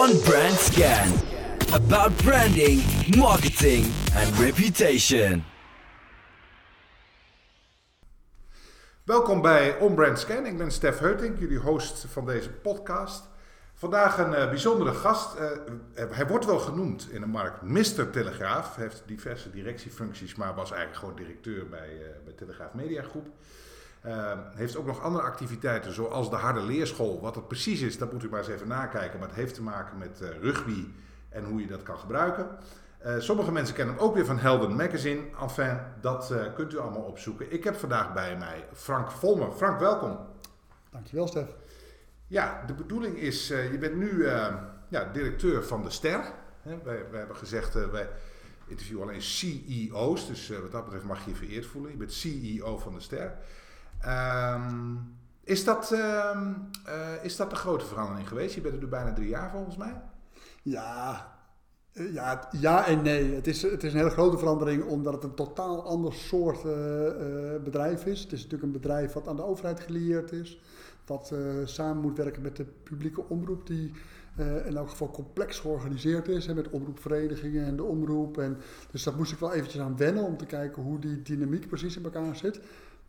on 0.00 0.20
Brand 0.20 0.58
Scan. 0.58 1.08
About 1.72 2.16
branding, 2.16 2.80
marketing 3.16 3.84
and 4.14 4.38
reputation. 4.38 5.44
Welkom 9.04 9.40
bij 9.40 9.78
On 9.78 9.94
Brand 9.94 10.18
Scan. 10.18 10.46
Ik 10.46 10.58
ben 10.58 10.70
Stef 10.70 10.98
Heutink, 10.98 11.38
jullie 11.38 11.58
host 11.58 12.04
van 12.08 12.26
deze 12.26 12.50
podcast. 12.50 13.28
Vandaag 13.74 14.18
een 14.18 14.32
uh, 14.32 14.48
bijzondere 14.48 14.94
gast. 14.94 15.36
Uh, 15.38 16.10
hij 16.10 16.26
wordt 16.26 16.44
wel 16.44 16.58
genoemd 16.58 17.08
in 17.10 17.20
de 17.20 17.26
markt 17.26 17.62
Mr. 17.62 18.10
Telegraaf. 18.10 18.76
Heeft 18.76 19.02
diverse 19.06 19.50
directiefuncties, 19.50 20.34
maar 20.34 20.54
was 20.54 20.70
eigenlijk 20.70 21.00
gewoon 21.00 21.16
directeur 21.16 21.68
bij, 21.68 21.88
bij 22.24 22.34
Telegraaf 22.34 22.72
Media 22.74 23.02
Groep. 23.02 23.26
Heeft 24.54 24.76
ook 24.76 24.86
nog 24.86 25.02
andere 25.02 25.24
activiteiten, 25.24 25.92
zoals 25.92 26.30
de 26.30 26.36
Harde 26.36 26.62
Leerschool. 26.62 27.20
Wat 27.20 27.34
het 27.34 27.48
precies 27.48 27.80
is, 27.80 27.98
dat 27.98 28.12
moet 28.12 28.22
u 28.22 28.28
maar 28.28 28.38
eens 28.38 28.48
even 28.48 28.68
nakijken. 28.68 29.18
Maar 29.18 29.28
het 29.28 29.36
heeft 29.36 29.54
te 29.54 29.62
maken 29.62 29.98
met 29.98 30.20
rugby 30.40 30.86
en 31.28 31.44
hoe 31.44 31.60
je 31.60 31.66
dat 31.66 31.82
kan 31.82 31.98
gebruiken. 31.98 32.46
sommige 33.18 33.52
mensen 33.52 33.74
kennen 33.74 33.94
hem 33.94 34.04
ook 34.04 34.14
weer 34.14 34.26
van 34.26 34.38
Helden 34.38 34.76
Magazine. 34.76 35.22
Enfin, 35.40 35.78
dat 36.00 36.34
kunt 36.54 36.72
u 36.72 36.78
allemaal 36.78 37.02
opzoeken. 37.02 37.52
Ik 37.52 37.64
heb 37.64 37.76
vandaag 37.76 38.12
bij 38.12 38.36
mij 38.36 38.64
Frank 38.72 39.10
Volmer. 39.10 39.52
Frank, 39.52 39.78
welkom. 39.78 40.18
Dankjewel, 40.90 41.28
Stef. 41.28 41.46
Ja, 42.30 42.62
de 42.66 42.74
bedoeling 42.74 43.16
is, 43.16 43.50
uh, 43.50 43.72
je 43.72 43.78
bent 43.78 43.96
nu 43.96 44.10
uh, 44.10 44.54
ja, 44.88 45.04
directeur 45.12 45.64
van 45.64 45.82
de 45.82 45.90
Ster. 45.90 46.32
Hè, 46.62 46.78
wij, 46.82 47.04
wij, 47.10 47.18
hebben 47.18 47.36
gezegd, 47.36 47.76
uh, 47.76 47.88
wij 47.88 48.08
interviewen 48.66 49.08
alleen 49.08 49.22
CEO's, 49.22 50.26
dus 50.26 50.48
wat 50.48 50.72
dat 50.72 50.84
betreft 50.84 51.04
mag 51.04 51.24
je 51.24 51.30
je 51.30 51.36
vereerd 51.36 51.66
voelen. 51.66 51.90
Je 51.90 51.96
bent 51.96 52.12
CEO 52.12 52.78
van 52.78 52.94
de 52.94 53.00
Ster. 53.00 53.36
Um, 54.06 55.16
is, 55.44 55.64
dat, 55.64 55.92
ehm, 55.92 56.52
is 57.22 57.36
dat 57.36 57.50
een 57.50 57.56
grote 57.56 57.84
verandering 57.84 58.28
geweest? 58.28 58.54
Je 58.54 58.60
bent 58.60 58.74
er 58.74 58.80
nu 58.80 58.86
bijna 58.86 59.12
drie 59.12 59.28
jaar 59.28 59.50
volgens 59.50 59.76
mij. 59.76 60.00
Ja, 60.62 61.28
ja, 61.92 62.48
ja 62.50 62.86
en 62.86 63.02
nee. 63.02 63.34
Het 63.34 63.46
is, 63.46 63.62
het 63.62 63.84
is 63.84 63.92
een 63.92 63.98
hele 63.98 64.10
grote 64.10 64.38
verandering 64.38 64.84
omdat 64.84 65.12
het 65.12 65.24
een 65.24 65.34
totaal 65.34 65.84
ander 65.84 66.12
soort 66.12 66.62
bedrijf 67.64 68.06
is. 68.06 68.22
Het 68.22 68.32
is 68.32 68.42
natuurlijk 68.42 68.62
een 68.62 68.80
bedrijf 68.80 69.12
wat 69.12 69.28
aan 69.28 69.36
de 69.36 69.44
overheid 69.44 69.80
gelieerd 69.80 70.32
is 70.32 70.60
wat 71.10 71.34
samen 71.64 72.02
moet 72.02 72.16
werken 72.16 72.42
met 72.42 72.56
de 72.56 72.64
publieke 72.64 73.28
omroep, 73.28 73.66
die 73.66 73.92
in 74.64 74.76
elk 74.76 74.90
geval 74.90 75.10
complex 75.10 75.58
georganiseerd 75.58 76.28
is, 76.28 76.46
hè, 76.46 76.54
met 76.54 76.70
omroepverenigingen 76.70 77.64
en 77.64 77.76
de 77.76 77.82
omroep. 77.82 78.38
En, 78.38 78.58
dus 78.90 79.02
daar 79.02 79.16
moest 79.16 79.32
ik 79.32 79.38
wel 79.38 79.52
eventjes 79.52 79.82
aan 79.82 79.96
wennen 79.96 80.24
om 80.24 80.36
te 80.36 80.46
kijken 80.46 80.82
hoe 80.82 80.98
die 80.98 81.22
dynamiek 81.22 81.68
precies 81.68 81.96
in 81.96 82.04
elkaar 82.04 82.36
zit. 82.36 82.60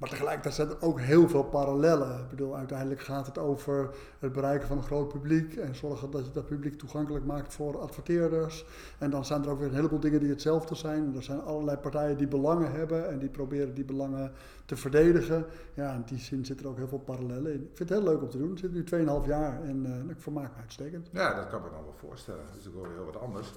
Maar 0.02 0.10
tegelijkertijd 0.10 0.54
zijn 0.54 0.70
er 0.70 0.82
ook 0.82 1.00
heel 1.00 1.30
veel 1.30 1.44
parallellen. 1.44 2.20
Ik 2.20 2.30
bedoel, 2.30 2.58
uiteindelijk 2.58 3.02
gaat 3.02 3.26
het 3.26 3.38
over 3.38 3.90
het 4.20 4.32
bereiken 4.32 4.68
van 4.68 4.78
een 4.78 4.84
groot 4.84 5.08
publiek 5.08 5.56
en 5.56 5.76
zorgen 5.76 6.12
dat 6.12 6.26
je 6.26 6.32
dat 6.32 6.46
publiek 6.46 6.78
toegankelijk 6.78 7.26
maakt 7.26 7.54
voor 7.54 7.80
adverteerders. 7.80 8.66
En 8.98 9.10
dan 9.10 9.26
zijn 9.26 9.44
er 9.44 9.50
ook 9.50 9.60
weer 9.60 9.68
een 9.68 9.76
heleboel 9.76 10.00
dingen 10.00 10.20
die 10.20 10.30
hetzelfde 10.30 10.76
zijn. 10.76 11.06
En 11.06 11.16
er 11.16 11.24
zijn 11.24 11.42
allerlei 11.42 11.78
partijen 11.78 12.18
die 12.18 12.28
belangen 12.28 12.72
hebben 12.72 13.10
en 13.10 13.20
die 13.20 13.30
proberen 13.30 13.74
die 13.74 13.86
belangen 13.86 14.32
te 14.72 14.78
verdedigen. 14.78 15.46
Ja, 15.74 15.94
in 15.94 16.04
die 16.06 16.20
zin 16.20 16.46
zitten 16.46 16.66
er 16.66 16.72
ook 16.72 16.78
heel 16.78 16.88
veel 16.88 17.00
parallellen 17.00 17.54
in. 17.54 17.62
Ik 17.62 17.78
vind 17.78 17.90
het 17.90 17.98
heel 17.98 18.08
leuk 18.08 18.22
om 18.22 18.30
te 18.30 18.38
doen. 18.38 18.52
Ik 18.52 18.58
zit 18.58 18.72
nu 18.72 19.06
2,5 19.24 19.28
jaar 19.28 19.64
en 19.64 19.86
uh, 19.86 20.10
ik 20.10 20.22
vermaak 20.22 20.52
me 20.56 20.62
uitstekend. 20.62 21.10
Ja, 21.12 21.34
dat 21.34 21.48
kan 21.50 21.60
ik 21.60 21.66
me 21.66 21.72
dan 21.72 21.84
wel 21.84 21.96
voorstellen. 21.98 22.40
Dat 22.40 22.50
is 22.50 22.56
natuurlijk 22.56 22.84
wel 22.84 22.96
heel 22.96 23.14
wat 23.14 23.22
anders. 23.22 23.48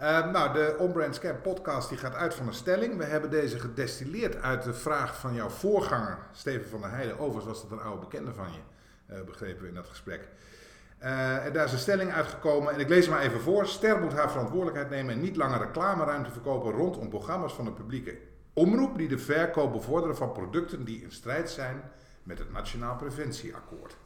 Uh, 0.00 0.32
nou, 0.32 0.52
de 0.52 0.76
On-Brand 0.78 1.14
Scam 1.14 1.40
podcast 1.40 1.88
die 1.88 1.98
gaat 1.98 2.14
uit 2.14 2.34
van 2.34 2.46
een 2.46 2.54
stelling. 2.54 2.96
We 2.96 3.04
hebben 3.04 3.30
deze 3.30 3.58
gedestilleerd 3.58 4.42
uit 4.42 4.62
de 4.62 4.74
vraag 4.74 5.20
van 5.20 5.34
jouw 5.34 5.48
voorganger, 5.48 6.18
Steven 6.32 6.68
van 6.68 6.80
der 6.80 6.90
Heijden. 6.90 7.18
Overigens 7.18 7.46
was 7.46 7.62
dat 7.62 7.78
een 7.78 7.84
oude 7.84 8.00
bekende 8.00 8.32
van 8.32 8.46
je, 8.52 9.14
uh, 9.14 9.24
begrepen 9.24 9.62
we 9.62 9.68
in 9.68 9.74
dat 9.74 9.88
gesprek. 9.88 10.28
En 10.98 11.52
daar 11.52 11.64
is 11.64 11.72
een 11.72 11.78
stelling 11.78 12.12
uitgekomen 12.12 12.72
en 12.72 12.80
ik 12.80 12.88
lees 12.88 13.08
maar 13.08 13.20
even 13.20 13.40
voor. 13.40 13.66
Ster 13.66 14.00
moet 14.00 14.12
haar 14.12 14.30
verantwoordelijkheid 14.30 14.90
nemen 14.90 15.14
en 15.14 15.20
niet 15.20 15.36
langer 15.36 15.58
reclameruimte 15.58 16.30
verkopen 16.30 16.72
rondom 16.72 17.08
programma's 17.08 17.52
van 17.52 17.64
de 17.64 17.72
publieke 17.72 18.18
omroep 18.52 18.98
die 18.98 19.08
de 19.08 19.18
verkoop 19.18 19.72
bevorderen 19.72 20.16
van 20.16 20.32
producten 20.32 20.84
die 20.84 21.02
in 21.02 21.12
strijd 21.12 21.50
zijn 21.50 21.82
met 22.22 22.38
het 22.38 22.52
Nationaal 22.52 22.96
Preventieakkoord. 22.96 23.96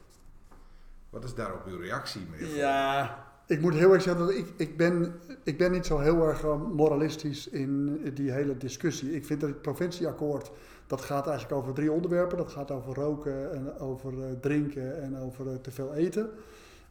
Wat 1.09 1.23
is 1.23 1.33
daarop 1.33 1.65
uw 1.65 1.79
reactie, 1.79 2.21
meneer? 2.31 2.55
Ja, 2.55 3.25
ik 3.45 3.61
moet 3.61 3.73
heel 3.73 3.93
erg 3.93 4.01
zeggen 4.01 4.25
dat 4.25 4.35
ik, 4.35 4.53
ik, 4.57 4.77
ben, 4.77 5.19
ik 5.43 5.57
ben 5.57 5.71
niet 5.71 5.85
zo 5.85 5.99
heel 5.99 6.27
erg 6.27 6.43
eh, 6.43 6.61
moralistisch 6.61 7.47
in 7.47 8.01
die 8.13 8.31
hele 8.31 8.57
discussie. 8.57 9.15
Ik 9.15 9.25
vind 9.25 9.41
dat 9.41 9.49
het 9.49 9.61
preventieakkoord, 9.61 10.51
dat 10.87 11.01
gaat 11.01 11.27
eigenlijk 11.27 11.57
over 11.57 11.73
drie 11.73 11.91
onderwerpen. 11.91 12.37
Dat 12.37 12.51
gaat 12.51 12.71
over 12.71 12.93
roken, 12.93 13.53
en 13.53 13.79
over 13.79 14.13
uh, 14.13 14.25
drinken 14.41 15.01
en 15.01 15.17
over 15.17 15.45
uh, 15.45 15.55
te 15.55 15.71
veel 15.71 15.93
eten. 15.93 16.29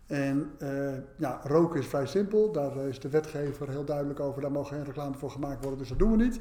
En 0.06 0.50
uh, 0.62 0.94
ja, 1.16 1.41
roken 1.44 1.81
is 1.81 1.86
vrij 1.86 2.06
simpel. 2.06 2.52
Daar 2.52 2.76
is 2.76 3.00
de 3.00 3.08
wetgever 3.08 3.69
heel 3.69 3.84
duidelijk 3.84 4.20
over. 4.20 4.42
Daar 4.42 4.52
mag 4.52 4.69
geen 4.69 4.84
reclame 4.84 5.16
voor 5.16 5.31
gemaakt 5.31 5.60
worden, 5.60 5.78
dus 5.78 5.88
dat 5.88 5.98
doen 5.98 6.10
we 6.10 6.25
niet. 6.25 6.41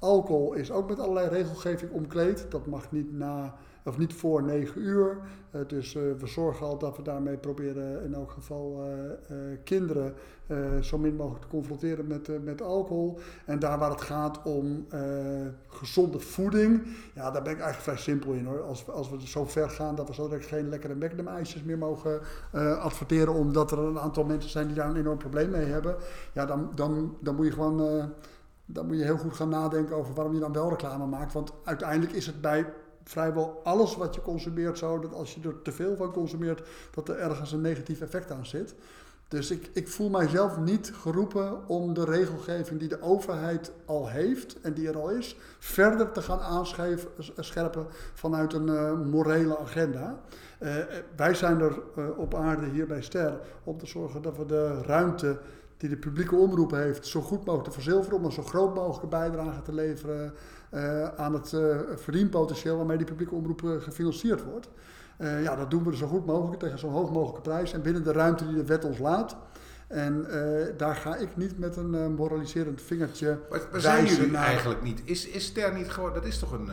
Alcohol 0.00 0.52
is 0.52 0.70
ook 0.70 0.88
met 0.88 0.98
allerlei 0.98 1.28
regelgeving 1.28 1.90
omkleed. 1.90 2.46
Dat 2.48 2.66
mag 2.66 2.92
niet, 2.92 3.12
na, 3.12 3.54
of 3.84 3.98
niet 3.98 4.14
voor 4.14 4.42
9 4.42 4.80
uur. 4.80 5.18
Uh, 5.54 5.60
dus 5.66 5.94
uh, 5.94 6.02
we 6.18 6.26
zorgen 6.26 6.66
al 6.66 6.78
dat 6.78 6.96
we 6.96 7.02
daarmee 7.02 7.36
proberen 7.36 8.04
in 8.04 8.14
elk 8.14 8.30
geval 8.30 8.84
uh, 9.30 9.36
kinderen 9.64 10.14
zo 10.80 10.98
min 10.98 11.16
mogelijk 11.16 11.42
te 11.42 11.48
confronteren 11.48 12.06
met, 12.06 12.44
met 12.44 12.62
alcohol. 12.62 13.18
En 13.46 13.58
daar 13.58 13.78
waar 13.78 13.90
het 13.90 14.00
gaat 14.00 14.42
om 14.42 14.86
gezonde 15.68 16.20
voeding, 16.20 16.86
ja, 17.14 17.30
daar 17.30 17.42
ben 17.42 17.52
ik 17.52 17.60
eigenlijk 17.60 17.80
vrij 17.80 17.96
simpel 17.96 18.32
in 18.32 18.44
hoor. 18.44 18.62
Als, 18.62 18.88
als 18.88 19.10
we 19.10 19.28
zo 19.28 19.44
ver 19.44 19.70
gaan 19.70 19.94
dat 19.94 20.08
we 20.08 20.14
zo 20.14 20.28
direct 20.28 20.46
geen 20.46 20.68
lekkere 20.68 20.94
Magnum 20.94 21.28
ijsjes 21.28 21.62
meer 21.62 21.78
mogen 21.78 22.20
adverteren, 22.80 23.34
omdat 23.34 23.70
er 23.70 23.78
een 23.78 23.98
aantal 23.98 24.24
mensen 24.24 24.50
zijn 24.50 24.66
die 24.66 24.76
daar 24.76 24.88
een 24.88 24.96
enorm 24.96 25.18
probleem 25.18 25.50
mee 25.50 25.66
hebben, 25.66 25.96
ja, 26.32 26.46
dan, 26.46 26.70
dan, 26.74 27.16
dan 27.20 27.34
moet 27.34 27.46
je 27.46 27.52
gewoon 27.52 28.10
dan 28.72 28.86
moet 28.86 28.96
je 28.96 29.04
heel 29.04 29.18
goed 29.18 29.34
gaan 29.34 29.48
nadenken 29.48 29.96
over 29.96 30.14
waarom 30.14 30.34
je 30.34 30.40
dan 30.40 30.52
wel 30.52 30.68
reclame 30.68 31.06
maakt. 31.06 31.32
Want 31.32 31.52
uiteindelijk 31.64 32.12
is 32.12 32.26
het 32.26 32.40
bij 32.40 32.72
vrijwel 33.04 33.60
alles 33.64 33.96
wat 33.96 34.14
je 34.14 34.22
consumeert 34.22 34.78
zo 34.78 34.98
dat 34.98 35.14
als 35.14 35.34
je 35.34 35.48
er 35.48 35.62
te 35.62 35.72
veel 35.72 35.96
van 35.96 36.12
consumeert, 36.12 36.68
dat 36.90 37.08
er 37.08 37.18
ergens 37.18 37.52
een 37.52 37.60
negatief 37.60 38.00
effect 38.00 38.30
aan 38.30 38.46
zit. 38.46 38.74
Dus 39.30 39.50
ik, 39.50 39.70
ik 39.72 39.88
voel 39.88 40.10
mijzelf 40.10 40.58
niet 40.58 40.92
geroepen 40.94 41.68
om 41.68 41.94
de 41.94 42.04
regelgeving 42.04 42.80
die 42.80 42.88
de 42.88 43.02
overheid 43.02 43.72
al 43.84 44.08
heeft 44.08 44.60
en 44.60 44.74
die 44.74 44.88
er 44.88 44.96
al 44.96 45.10
is, 45.10 45.36
verder 45.58 46.12
te 46.12 46.22
gaan 46.22 46.40
aanscherpen 46.40 47.86
vanuit 48.14 48.52
een 48.52 48.66
uh, 48.66 49.00
morele 49.00 49.58
agenda. 49.58 50.20
Uh, 50.60 50.74
wij 51.16 51.34
zijn 51.34 51.60
er 51.60 51.82
op 52.16 52.34
aarde 52.34 52.66
hier 52.66 52.86
bij 52.86 53.02
Ster 53.02 53.40
om 53.64 53.78
te 53.78 53.86
zorgen 53.86 54.22
dat 54.22 54.36
we 54.36 54.46
de 54.46 54.82
ruimte 54.82 55.38
die 55.80 55.88
de 55.88 55.96
publieke 55.96 56.36
omroep 56.36 56.70
heeft, 56.70 57.06
zo 57.06 57.20
goed 57.20 57.44
mogelijk 57.44 57.64
te 57.64 57.74
verzilveren. 57.74 58.18
Om 58.18 58.24
een 58.24 58.32
zo 58.32 58.42
groot 58.42 58.74
mogelijke 58.74 59.06
bijdrage 59.06 59.62
te 59.62 59.72
leveren 59.72 60.32
uh, 60.74 61.08
aan 61.08 61.32
het 61.32 61.52
uh, 61.52 61.76
verdienpotentieel 61.96 62.76
waarmee 62.76 62.96
die 62.96 63.06
publieke 63.06 63.34
omroep 63.34 63.62
uh, 63.62 63.80
gefinancierd 63.80 64.44
wordt. 64.44 64.68
ja, 65.18 65.56
dat 65.56 65.70
doen 65.70 65.84
we 65.84 65.96
zo 65.96 66.06
goed 66.06 66.26
mogelijk 66.26 66.60
tegen 66.60 66.78
zo'n 66.78 66.92
hoog 66.92 67.10
mogelijke 67.10 67.40
prijs 67.40 67.72
en 67.72 67.82
binnen 67.82 68.04
de 68.04 68.12
ruimte 68.12 68.46
die 68.46 68.56
de 68.56 68.64
wet 68.64 68.84
ons 68.84 68.98
laat. 68.98 69.36
En 69.88 70.26
daar 70.76 70.96
ga 70.96 71.16
ik 71.16 71.36
niet 71.36 71.58
met 71.58 71.76
een 71.76 72.14
moraliserend 72.14 72.82
vingertje. 72.82 73.38
Maar, 73.50 73.60
maar 73.72 73.80
zijn 73.80 74.06
jullie 74.06 74.30
naar... 74.30 74.44
eigenlijk 74.44 74.82
niet? 74.82 75.02
Is, 75.04 75.28
is 75.28 75.56
er 75.56 75.74
niet 75.74 75.88
gewoon, 75.88 76.14
dat 76.14 76.24
is 76.24 76.38
toch 76.38 76.52
een, 76.52 76.70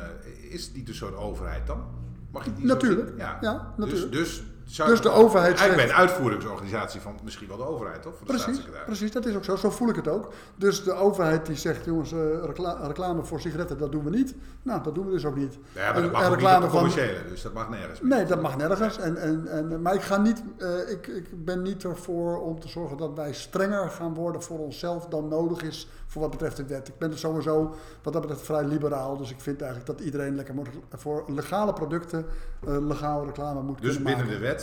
is 0.49 0.71
niet 0.71 0.87
een 0.87 0.95
soort 0.95 1.15
overheid 1.15 1.67
dan? 1.67 1.85
Mag 2.31 2.45
je 2.45 2.53
die 2.53 2.65
natuurlijk. 2.65 3.17
Ja. 3.17 3.37
ja, 3.41 3.73
natuurlijk. 3.77 4.11
Dus, 4.11 4.37
dus 4.37 4.43
zou 4.67 4.89
dus 4.89 5.01
de 5.01 5.09
overheid 5.09 5.57
Eigenlijk 5.57 5.79
zegt, 5.79 5.91
een 5.91 6.07
uitvoeringsorganisatie 6.07 7.01
van 7.01 7.19
misschien 7.23 7.47
wel 7.47 7.57
de 7.57 7.65
overheid, 7.65 8.01
toch? 8.01 8.13
Van 8.17 8.27
de 8.27 8.33
precies, 8.33 8.67
precies, 8.85 9.11
dat 9.11 9.25
is 9.25 9.35
ook 9.35 9.43
zo. 9.43 9.55
Zo 9.55 9.69
voel 9.69 9.89
ik 9.89 9.95
het 9.95 10.07
ook. 10.07 10.33
Dus 10.55 10.83
de 10.83 10.93
overheid 10.93 11.45
die 11.45 11.55
zegt, 11.55 11.85
jongens, 11.85 12.11
uh, 12.11 12.19
recla 12.43 12.87
reclame 12.87 13.23
voor 13.23 13.41
sigaretten, 13.41 13.77
dat 13.77 13.91
doen 13.91 14.03
we 14.03 14.09
niet. 14.09 14.35
Nou, 14.61 14.83
dat 14.83 14.95
doen 14.95 15.05
we 15.05 15.11
dus 15.11 15.25
ook 15.25 15.35
niet. 15.35 15.57
Ja, 15.71 15.93
maar 15.93 16.01
dat 16.01 16.11
mag 16.11 16.29
reclame 16.29 16.63
niet 16.65 16.73
commerciële, 16.73 17.19
dus 17.29 17.41
dat 17.41 17.53
mag 17.53 17.69
nergens. 17.69 18.01
Nee, 18.01 18.25
dat 18.25 18.41
mag 18.41 18.57
nergens. 18.57 18.97
En, 18.97 19.17
en, 19.17 19.47
en, 19.47 19.81
maar 19.81 19.93
ik, 19.93 20.01
ga 20.01 20.17
niet, 20.17 20.43
uh, 20.57 20.89
ik, 20.91 21.07
ik 21.07 21.45
ben 21.45 21.61
niet 21.61 21.83
ervoor 21.83 22.41
om 22.41 22.59
te 22.59 22.67
zorgen 22.67 22.97
dat 22.97 23.13
wij 23.13 23.33
strenger 23.33 23.89
gaan 23.89 24.13
worden 24.13 24.43
voor 24.43 24.59
onszelf 24.59 25.05
dan 25.05 25.27
nodig 25.27 25.61
is 25.61 25.87
voor 26.07 26.21
wat 26.21 26.31
betreft 26.31 26.57
de 26.57 26.65
wet. 26.65 26.87
Ik 26.87 26.97
ben 26.97 27.11
er 27.11 27.17
sowieso 27.17 27.75
wat 28.03 28.13
dat 28.13 28.21
betreft 28.21 28.45
vrij 28.45 28.63
liberaal. 28.63 29.17
Dus 29.17 29.31
ik 29.31 29.41
vind 29.41 29.61
eigenlijk 29.61 29.97
dat 29.97 30.05
iedereen 30.05 30.35
lekker 30.35 30.53
moet, 30.53 30.67
voor 30.89 31.23
legale 31.27 31.73
producten 31.73 32.25
uh, 32.67 32.87
legale 32.87 33.25
reclame 33.25 33.61
moet 33.61 33.81
dus 33.81 33.93
kunnen 33.93 34.03
maken. 34.03 34.19
Dus 34.19 34.29
binnen 34.29 34.49
de 34.49 34.53
wet. 34.53 34.56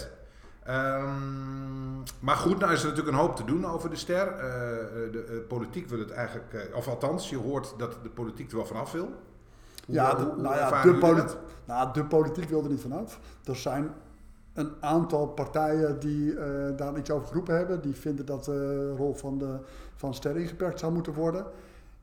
Um, 0.69 2.03
maar 2.21 2.37
goed, 2.37 2.59
nou 2.59 2.73
is 2.73 2.83
er 2.83 2.89
natuurlijk 2.89 3.17
een 3.17 3.23
hoop 3.23 3.37
te 3.37 3.45
doen 3.45 3.67
over 3.67 3.91
de 3.91 3.97
ster. 3.97 4.27
Uh, 4.27 4.39
de 5.13 5.27
uh, 5.31 5.49
politiek 5.49 5.89
wil 5.89 5.99
het 5.99 6.11
eigenlijk, 6.11 6.53
uh, 6.53 6.77
of 6.77 6.89
althans, 6.89 7.31
je 7.31 7.37
hoort 7.37 7.75
dat 7.79 7.97
de 8.03 8.09
politiek 8.09 8.51
er 8.51 8.57
wel 8.57 8.67
vanaf 8.67 8.93
wil. 8.93 9.09
Hoe, 9.87 9.95
ja, 9.95 10.15
de, 10.15 10.23
hoe, 10.23 10.37
nou 10.43 10.57
ja 10.57 10.83
de, 10.83 11.37
nou, 11.65 11.93
de 11.93 12.05
politiek 12.05 12.49
wil 12.49 12.63
er 12.63 12.71
niet 12.71 12.81
vanaf. 12.81 13.21
Er 13.45 13.57
zijn 13.57 13.91
een 14.55 14.73
aantal 14.81 15.27
partijen 15.27 16.01
die 16.01 16.35
daar 16.77 16.97
iets 16.97 17.11
over 17.11 17.27
geroepen 17.27 17.57
hebben. 17.57 17.81
Die 17.81 17.95
vinden 17.95 18.27
dat 18.27 18.45
de 18.45 18.91
rol 18.97 19.15
van 19.15 19.39
de 19.39 19.59
van 19.97 20.15
ster 20.15 20.37
ingeperkt 20.37 20.81
zou 20.81 20.93
moeten 20.93 21.15
worden. 21.15 21.47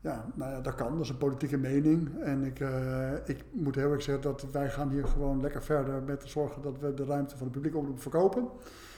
Ja, 0.02 0.24
nou 0.34 0.50
ja, 0.52 0.60
dat 0.60 0.74
kan. 0.74 0.92
Dat 0.92 1.00
is 1.00 1.08
een 1.08 1.16
politieke 1.16 1.56
mening. 1.56 2.20
En 2.20 2.42
ik, 2.42 2.60
uh, 2.60 3.12
ik 3.24 3.44
moet 3.52 3.74
heel 3.74 3.92
erg 3.92 4.02
zeggen 4.02 4.22
dat 4.22 4.46
wij 4.52 4.70
gaan 4.70 4.90
hier 4.90 5.06
gewoon 5.06 5.40
lekker 5.40 5.62
verder 5.62 6.02
met 6.02 6.22
zorgen 6.26 6.62
dat 6.62 6.78
we 6.78 6.94
de 6.94 7.04
ruimte 7.04 7.36
van 7.36 7.46
de 7.46 7.52
publieke 7.52 7.78
omroep 7.78 8.00
verkopen. 8.00 8.48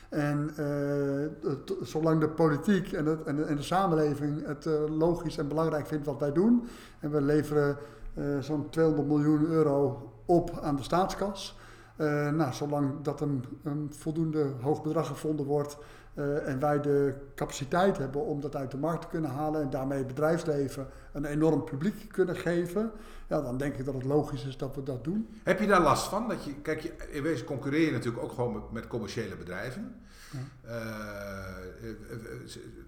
En 0.09 0.51
eh, 0.57 1.51
zolang 1.83 2.21
de 2.21 2.29
politiek 2.29 2.93
en, 2.93 3.07
het, 3.07 3.23
en, 3.23 3.37
de, 3.37 3.43
en 3.43 3.57
de 3.57 3.63
samenleving 3.63 4.47
het 4.47 4.67
eh, 4.67 4.97
logisch 4.99 5.39
en 5.39 5.49
belangrijk 5.49 5.87
vindt 5.87 6.07
wat 6.07 6.21
wij 6.21 6.33
doen, 6.33 6.69
en 7.01 7.11
we 7.11 7.21
leveren 7.21 7.77
eh, 8.15 8.39
zo'n 8.41 8.69
200 8.71 9.09
miljoen 9.09 9.47
euro 9.47 10.11
op 10.25 10.59
aan 10.63 10.77
de 10.77 10.83
staatskas, 10.83 11.59
eh, 11.97 12.31
nou, 12.31 12.53
zolang 12.53 13.03
dat 13.03 13.21
een, 13.21 13.45
een 13.63 13.93
voldoende 13.93 14.51
hoog 14.61 14.83
bedrag 14.83 15.07
gevonden 15.07 15.47
wordt 15.47 15.79
eh, 16.15 16.49
en 16.49 16.59
wij 16.59 16.81
de 16.81 17.15
capaciteit 17.35 17.99
hebben 17.99 18.25
om 18.25 18.41
dat 18.41 18.57
uit 18.57 18.71
de 18.71 18.77
markt 18.77 19.03
te 19.03 19.09
kunnen 19.09 19.31
halen 19.31 19.63
en 19.63 19.71
daarmee 19.71 19.99
het 19.99 20.07
bedrijfsleven 20.07 20.87
een 21.13 21.25
enorm 21.25 21.65
publiek 21.65 22.09
kunnen 22.09 22.37
geven, 22.37 22.91
ja, 23.29 23.41
dan 23.41 23.57
denk 23.57 23.77
ik 23.77 23.85
dat 23.85 23.95
het 23.95 24.05
logisch 24.05 24.45
is 24.45 24.57
dat 24.57 24.75
we 24.75 24.83
dat 24.83 25.05
doen. 25.05 25.29
Heb 25.43 25.61
je 25.61 25.67
daar 25.67 25.83
last 25.83 26.09
van? 26.09 26.29
Dat 26.29 26.45
je, 26.45 26.55
kijk, 26.55 26.81
je, 26.81 26.93
in 27.11 27.23
wezen 27.23 27.47
concurreer 27.47 27.87
je 27.87 27.93
natuurlijk 27.93 28.23
ook 28.23 28.33
gewoon 28.33 28.53
met, 28.53 28.71
met 28.71 28.87
commerciële 28.87 29.37
bedrijven. 29.37 29.95
Ja. 30.31 30.39
Eh, 30.69 31.91
eh, 31.91 31.97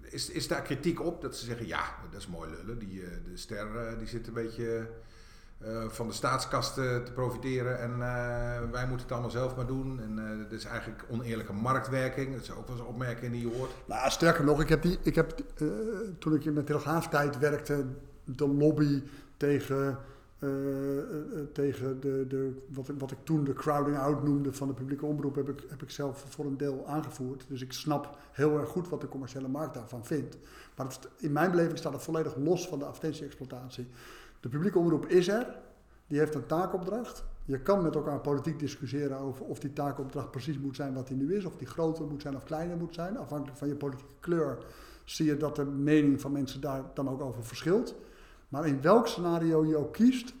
is, 0.09 0.29
is 0.29 0.47
daar 0.47 0.61
kritiek 0.61 1.01
op 1.01 1.21
dat 1.21 1.35
ze 1.35 1.45
zeggen, 1.45 1.67
ja, 1.67 1.95
dat 2.11 2.19
is 2.19 2.27
mooi 2.27 2.49
lullen. 2.49 2.79
Die, 2.79 3.03
de 3.23 3.37
ster 3.37 3.97
die 3.97 4.07
zit 4.07 4.27
een 4.27 4.33
beetje 4.33 4.87
eh, 5.57 5.87
van 5.87 6.07
de 6.07 6.13
staatskast 6.13 6.73
te 6.73 7.01
te 7.05 7.11
profiteren 7.11 7.79
en 7.79 7.91
eh, 7.91 8.71
wij 8.71 8.87
moeten 8.87 8.99
het 8.99 9.11
allemaal 9.11 9.29
zelf 9.29 9.55
maar 9.55 9.67
doen. 9.67 10.01
En 10.01 10.19
eh 10.19 10.37
dat 10.43 10.51
is 10.51 10.65
eigenlijk 10.65 11.03
oneerlijke 11.09 11.53
marktwerking. 11.53 12.33
Dat 12.33 12.41
is 12.41 12.51
ook 12.51 12.67
wel 12.67 12.75
eens 12.75 12.79
een 12.79 12.93
opmerking 12.93 13.31
die 13.31 13.49
je 13.49 13.55
hoort. 13.55 13.71
Nou, 13.85 14.09
sterker 14.09 14.43
nog, 14.43 14.61
ik 14.61 14.69
heb 14.69 14.81
die, 14.81 14.97
ik 15.01 15.15
heb, 15.15 15.39
toen 16.19 16.35
ik 16.35 16.45
in 16.45 16.53
de 16.53 16.63
Telegraaftijd 16.63 17.37
werkte, 17.37 17.85
de 18.23 18.47
lobby 18.47 19.03
tegen, 19.37 19.97
tegen 21.53 21.99
de, 21.99 22.25
de, 22.27 22.65
wat, 22.73 22.91
wat 22.97 23.11
ik 23.11 23.17
toen 23.23 23.43
de 23.43 23.53
crowding 23.53 23.97
out 23.97 24.23
noemde 24.23 24.53
van 24.53 24.67
de 24.67 24.73
publieke 24.73 25.05
omroep, 25.05 25.35
heb 25.35 25.49
ik, 25.49 25.63
heb 25.69 25.81
ik 25.81 25.89
zelf 25.89 26.25
voor 26.29 26.45
een 26.45 26.57
deel 26.57 26.83
aangevoerd. 26.87 27.45
Dus 27.47 27.61
ik 27.61 27.73
snap 27.73 28.17
heel 28.31 28.59
erg 28.59 28.69
goed 28.69 28.89
wat 28.89 29.01
de 29.01 29.07
commerciële 29.07 29.47
markt 29.47 29.73
daarvan 29.73 30.05
vindt. 30.05 30.37
Maar 30.75 30.97
in 31.17 31.31
mijn 31.31 31.51
beleving 31.51 31.77
staat 31.77 31.93
het 31.93 32.03
volledig 32.03 32.35
los 32.35 32.67
van 32.67 32.79
de 32.79 32.85
advertentie-exploitatie. 32.85 33.87
De 34.39 34.49
publieke 34.49 34.79
omroep 34.79 35.05
is 35.05 35.27
er, 35.27 35.55
die 36.07 36.19
heeft 36.19 36.35
een 36.35 36.45
taakopdracht. 36.45 37.25
Je 37.45 37.61
kan 37.61 37.81
met 37.81 37.95
elkaar 37.95 38.19
politiek 38.19 38.59
discussiëren 38.59 39.17
over 39.17 39.45
of 39.45 39.59
die 39.59 39.73
taakopdracht 39.73 40.31
precies 40.31 40.59
moet 40.59 40.75
zijn 40.75 40.93
wat 40.93 41.07
die 41.07 41.17
nu 41.17 41.35
is. 41.35 41.45
Of 41.45 41.55
die 41.55 41.67
groter 41.67 42.05
moet 42.05 42.21
zijn 42.21 42.35
of 42.35 42.43
kleiner 42.43 42.77
moet 42.77 42.93
zijn. 42.93 43.17
Afhankelijk 43.17 43.57
van 43.57 43.67
je 43.67 43.75
politieke 43.75 44.13
kleur 44.19 44.57
zie 45.05 45.25
je 45.25 45.37
dat 45.37 45.55
de 45.55 45.65
mening 45.65 46.21
van 46.21 46.31
mensen 46.31 46.61
daar 46.61 46.83
dan 46.93 47.09
ook 47.09 47.21
over 47.21 47.43
verschilt. 47.43 47.95
Maar 48.49 48.67
in 48.67 48.81
welk 48.81 49.07
scenario 49.07 49.65
je 49.65 49.77
ook 49.77 49.93
kiest, 49.93 50.33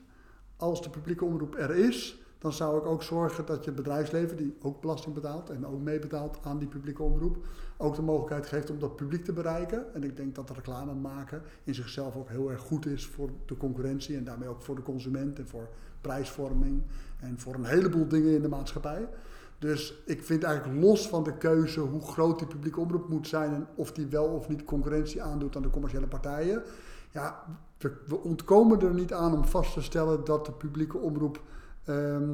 als 0.55 0.81
de 0.81 0.89
publieke 0.89 1.25
omroep 1.25 1.55
er 1.55 1.75
is, 1.75 2.21
dan 2.37 2.53
zou 2.53 2.77
ik 2.77 2.85
ook 2.85 3.03
zorgen 3.03 3.45
dat 3.45 3.65
je 3.65 3.71
bedrijfsleven, 3.71 4.37
die 4.37 4.55
ook 4.61 4.81
belasting 4.81 5.15
betaalt 5.15 5.49
en 5.49 5.65
ook 5.65 5.81
meebetaalt 5.81 6.37
aan 6.43 6.57
die 6.57 6.67
publieke 6.67 7.03
omroep, 7.03 7.45
ook 7.77 7.95
de 7.95 8.01
mogelijkheid 8.01 8.45
geeft 8.45 8.69
om 8.69 8.79
dat 8.79 8.95
publiek 8.95 9.25
te 9.25 9.33
bereiken. 9.33 9.93
En 9.93 10.03
ik 10.03 10.17
denk 10.17 10.35
dat 10.35 10.49
reclame 10.49 10.93
maken 10.93 11.41
in 11.63 11.75
zichzelf 11.75 12.15
ook 12.15 12.29
heel 12.29 12.51
erg 12.51 12.61
goed 12.61 12.85
is 12.85 13.05
voor 13.05 13.29
de 13.45 13.57
concurrentie 13.57 14.17
en 14.17 14.23
daarmee 14.23 14.49
ook 14.49 14.61
voor 14.61 14.75
de 14.75 14.81
consument 14.81 15.39
en 15.39 15.47
voor 15.47 15.69
prijsvorming 16.01 16.81
en 17.19 17.39
voor 17.39 17.53
een 17.53 17.65
heleboel 17.65 18.07
dingen 18.07 18.33
in 18.33 18.41
de 18.41 18.49
maatschappij. 18.49 19.07
Dus 19.59 20.01
ik 20.05 20.23
vind 20.23 20.43
eigenlijk 20.43 20.81
los 20.81 21.07
van 21.07 21.23
de 21.23 21.37
keuze 21.37 21.79
hoe 21.79 22.01
groot 22.01 22.39
die 22.39 22.47
publieke 22.47 22.79
omroep 22.79 23.09
moet 23.09 23.27
zijn 23.27 23.53
en 23.53 23.67
of 23.75 23.91
die 23.91 24.07
wel 24.07 24.25
of 24.25 24.47
niet 24.47 24.63
concurrentie 24.63 25.21
aandoet 25.21 25.55
aan 25.55 25.61
de 25.61 25.69
commerciële 25.69 26.07
partijen. 26.07 26.63
Ja, 27.11 27.43
we, 27.77 27.91
we 28.07 28.15
ontkomen 28.15 28.81
er 28.81 28.93
niet 28.93 29.13
aan 29.13 29.33
om 29.33 29.45
vast 29.45 29.73
te 29.73 29.81
stellen 29.81 30.23
dat 30.23 30.45
de 30.45 30.51
publieke 30.51 30.97
omroep 30.97 31.41
ehm, 31.83 32.31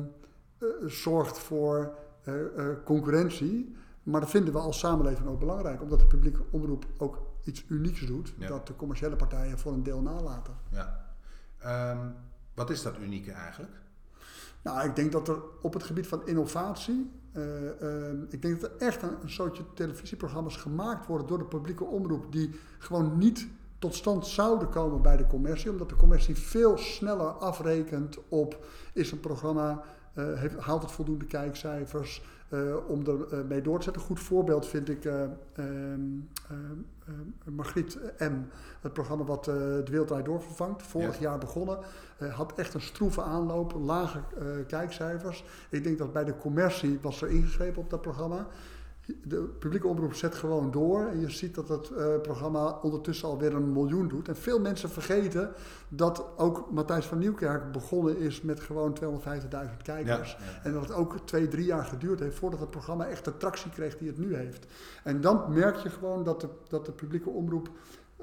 eh, 0.57 0.67
zorgt 0.85 1.39
voor 1.39 1.93
eh, 2.23 2.33
eh, 2.57 2.75
concurrentie. 2.83 3.75
Maar 4.03 4.21
dat 4.21 4.29
vinden 4.29 4.53
we 4.53 4.59
als 4.59 4.79
samenleving 4.79 5.27
ook 5.27 5.39
belangrijk, 5.39 5.81
omdat 5.81 5.99
de 5.99 6.05
publieke 6.07 6.43
omroep 6.49 6.85
ook 6.97 7.21
iets 7.43 7.65
unieks 7.67 8.05
doet, 8.05 8.33
Ja. 8.37 8.47
dat 8.47 8.67
de 8.67 8.75
commerciële 8.75 9.15
partijen 9.15 9.59
voor 9.59 9.73
een 9.73 9.83
deel 9.83 10.01
nalaten. 10.01 10.53
Ja. 10.71 11.05
Ehm, 11.59 12.07
wat 12.53 12.69
is 12.69 12.81
dat 12.81 12.97
unieke 12.97 13.31
eigenlijk? 13.31 13.71
Nou, 14.61 14.87
ik 14.87 14.95
denk 14.95 15.11
dat 15.11 15.27
er 15.27 15.37
op 15.61 15.73
het 15.73 15.83
gebied 15.83 16.07
van 16.07 16.25
innovatie, 16.25 17.11
eh, 17.31 18.09
eh, 18.09 18.15
ik 18.29 18.41
denk 18.41 18.61
dat 18.61 18.71
er 18.71 18.77
echt 18.87 19.01
een, 19.01 19.21
een 19.21 19.29
soortje 19.29 19.63
televisieprogramma's 19.73 20.57
gemaakt 20.57 21.05
worden 21.05 21.27
door 21.27 21.37
de 21.37 21.45
publieke 21.45 21.83
omroep 21.83 22.31
die 22.31 22.59
gewoon 22.79 23.17
niet 23.17 23.47
tot 23.79 23.95
stand 23.95 24.27
zouden 24.27 24.69
komen 24.69 25.01
bij 25.01 25.17
de 25.17 25.27
commercie, 25.27 25.71
omdat 25.71 25.89
de 25.89 25.95
commercie 25.95 26.35
veel 26.35 26.77
sneller 26.77 27.27
afrekent 27.31 28.17
op 28.29 28.65
is 28.93 29.11
een 29.11 29.19
programma, 29.19 29.83
eh, 30.13 30.33
heeft, 30.33 30.57
haalt 30.57 30.81
het 30.81 30.91
voldoende 30.91 31.25
kijkcijfers 31.25 32.23
om 32.87 33.07
er 33.07 33.27
eh, 33.31 33.39
mee 33.47 33.61
door 33.61 33.77
te 33.77 33.83
zetten. 33.83 34.01
Een 34.01 34.07
goed 34.07 34.19
voorbeeld 34.19 34.67
vind 34.67 34.89
ik 34.89 35.05
eh, 35.05 35.21
ehm, 35.53 36.01
ehm, 36.49 37.55
Margriet 37.55 37.99
M. 38.17 38.33
Het 38.81 38.93
programma 38.93 39.23
wat 39.23 39.47
eh 39.47 39.53
De 39.55 39.83
Wereld 39.89 40.07
Draait 40.07 40.25
Door 40.25 40.41
vervangt. 40.41 40.83
Vorig 40.83 41.19
jaar 41.19 41.37
begonnen. 41.37 41.77
Eh, 42.17 42.33
had 42.33 42.53
echt 42.55 42.73
een 42.73 42.81
stroeve 42.81 43.21
aanloop, 43.21 43.73
lage 43.73 44.19
eh, 44.37 44.45
kijkcijfers. 44.67 45.43
Ik 45.69 45.83
denk 45.83 45.97
dat 45.97 46.13
bij 46.13 46.23
de 46.23 46.37
commercie 46.37 46.99
was 47.01 47.21
er 47.21 47.29
ingegrepen 47.29 47.81
op 47.81 47.89
dat 47.89 48.01
programma. 48.01 48.47
De 49.23 49.37
publieke 49.59 49.87
omroep 49.87 50.13
zet 50.13 50.35
gewoon 50.35 50.71
door. 50.71 51.07
En 51.07 51.19
je 51.19 51.29
ziet 51.29 51.55
dat 51.55 51.69
het 51.69 51.89
eh, 51.89 52.21
programma 52.21 52.79
ondertussen 52.81 53.27
alweer 53.27 53.53
een 53.53 53.71
miljoen 53.71 54.07
doet. 54.07 54.27
En 54.27 54.35
veel 54.35 54.59
mensen 54.59 54.89
vergeten 54.89 55.51
dat 55.87 56.25
ook 56.37 56.71
Matthijs 56.71 57.05
van 57.05 57.17
Nieuwkerk 57.17 57.71
begonnen 57.71 58.17
is 58.17 58.41
met 58.41 58.59
gewoon 58.59 58.97
250.000 59.03 59.07
kijkers. 59.83 60.31
Ja, 60.31 60.45
ja. 60.45 60.63
En 60.63 60.73
dat 60.73 60.81
het 60.81 60.91
ook 60.91 61.19
twee, 61.25 61.47
drie 61.47 61.65
jaar 61.65 61.85
geduurd 61.85 62.19
heeft 62.19 62.37
voordat 62.37 62.59
het 62.59 62.69
programma 62.69 63.07
echt 63.07 63.25
de 63.25 63.37
tractie 63.37 63.71
kreeg 63.71 63.97
die 63.97 64.07
het 64.07 64.17
nu 64.17 64.35
heeft. 64.35 64.65
En 65.03 65.21
dan 65.21 65.53
merk 65.53 65.75
je 65.75 65.89
gewoon 65.89 66.23
dat 66.23 66.41
de, 66.41 66.49
dat 66.67 66.85
de 66.85 66.91
publieke 66.91 67.29
omroep 67.29 67.69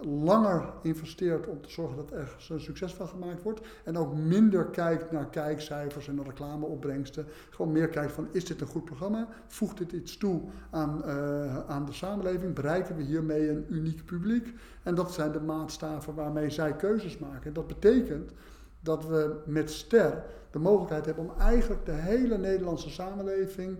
langer 0.04 0.72
investeert 0.82 1.46
om 1.46 1.60
te 1.60 1.70
zorgen 1.70 1.96
dat 1.96 2.10
er 2.10 2.36
een 2.48 2.60
succes 2.60 2.94
van 2.94 3.08
gemaakt 3.08 3.42
wordt. 3.42 3.60
En 3.84 3.96
ook 3.96 4.14
minder 4.14 4.64
kijkt 4.66 5.10
naar 5.10 5.28
kijkcijfers 5.28 6.08
en 6.08 6.14
naar 6.14 6.24
reclameopbrengsten. 6.24 7.26
Gewoon 7.50 7.72
meer 7.72 7.88
kijkt 7.88 8.12
van 8.12 8.28
is 8.30 8.44
dit 8.44 8.60
een 8.60 8.66
goed 8.66 8.84
programma? 8.84 9.28
Voegt 9.46 9.78
dit 9.78 9.92
iets 9.92 10.16
toe 10.16 10.40
aan, 10.70 11.04
eh, 11.04 11.68
aan 11.68 11.84
de 11.84 11.92
samenleving? 11.92 12.54
Bereiken 12.54 12.96
we 12.96 13.02
hiermee 13.02 13.50
een 13.50 13.66
uniek 13.68 14.04
publiek? 14.04 14.54
En 14.82 14.94
dat 14.94 15.12
zijn 15.12 15.32
de 15.32 15.40
maatstaven 15.40 16.14
waarmee 16.14 16.50
zij 16.50 16.76
keuzes 16.76 17.18
maken. 17.18 17.46
En 17.46 17.52
dat 17.52 17.66
betekent 17.66 18.32
dat 18.80 19.06
we 19.06 19.42
met 19.46 19.70
Ster 19.70 20.24
de 20.50 20.58
mogelijkheid 20.58 21.04
hebben 21.04 21.24
om 21.24 21.40
eigenlijk 21.40 21.86
de 21.86 21.92
hele 21.92 22.38
Nederlandse 22.38 22.90
samenleving 22.90 23.78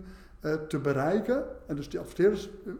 te 0.67 0.79
bereiken. 0.79 1.43
En 1.67 1.75
dus 1.75 1.89
die 1.89 1.99
adverteerders 1.99 2.49
eh, 2.65 2.73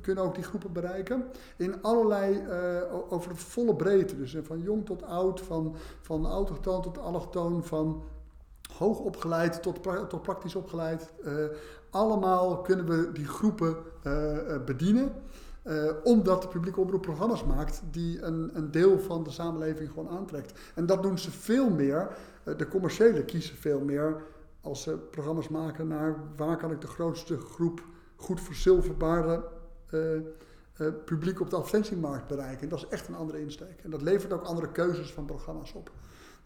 kunnen 0.00 0.24
ook 0.24 0.34
die 0.34 0.44
groepen 0.44 0.72
bereiken. 0.72 1.24
In 1.56 1.82
allerlei, 1.82 2.38
eh, 2.38 3.12
over 3.12 3.28
de 3.30 3.36
volle 3.36 3.76
breedte. 3.76 4.16
Dus 4.16 4.34
eh, 4.34 4.42
van 4.44 4.60
jong 4.60 4.86
tot 4.86 5.02
oud, 5.02 5.40
van, 5.40 5.76
van 6.00 6.26
autochtoon 6.26 6.82
tot 6.82 6.98
allochtoon, 6.98 7.64
van 7.64 8.02
hoog 8.78 8.98
opgeleid 8.98 9.62
tot, 9.62 9.82
tot 10.08 10.22
praktisch 10.22 10.54
opgeleid. 10.54 11.12
Eh, 11.24 11.32
allemaal 11.90 12.60
kunnen 12.60 12.86
we 12.86 13.12
die 13.12 13.26
groepen 13.26 13.76
eh, 14.02 14.54
eh, 14.54 14.64
bedienen. 14.64 15.12
Eh, 15.62 15.84
omdat 16.04 16.42
de 16.42 16.48
publieke 16.48 16.80
omroep 16.80 17.02
programma's 17.02 17.44
maakt 17.44 17.82
die 17.90 18.22
een, 18.22 18.50
een 18.54 18.70
deel 18.70 18.98
van 18.98 19.22
de 19.24 19.30
samenleving 19.30 19.88
gewoon 19.88 20.08
aantrekt. 20.08 20.58
En 20.74 20.86
dat 20.86 21.02
doen 21.02 21.18
ze 21.18 21.30
veel 21.30 21.70
meer. 21.70 22.08
Eh, 22.44 22.56
de 22.56 22.68
commerciële 22.68 23.24
kiezen 23.24 23.56
veel 23.56 23.80
meer 23.80 24.22
als 24.66 24.82
ze 24.82 24.96
programma's 25.10 25.48
maken 25.48 25.86
naar 25.86 26.16
waar 26.36 26.56
kan 26.56 26.70
ik 26.70 26.80
de 26.80 26.86
grootste 26.86 27.38
groep 27.38 27.84
goed 28.16 28.40
verzilverbare 28.40 29.44
eh, 29.90 30.16
eh, 30.16 30.22
publiek 31.04 31.40
op 31.40 31.50
de 31.50 31.56
advertentiemarkt 31.56 32.26
bereiken. 32.26 32.62
En 32.62 32.68
dat 32.68 32.78
is 32.78 32.88
echt 32.88 33.08
een 33.08 33.14
andere 33.14 33.40
insteek. 33.40 33.80
En 33.82 33.90
dat 33.90 34.02
levert 34.02 34.32
ook 34.32 34.42
andere 34.42 34.72
keuzes 34.72 35.12
van 35.12 35.24
programma's 35.24 35.72
op. 35.74 35.90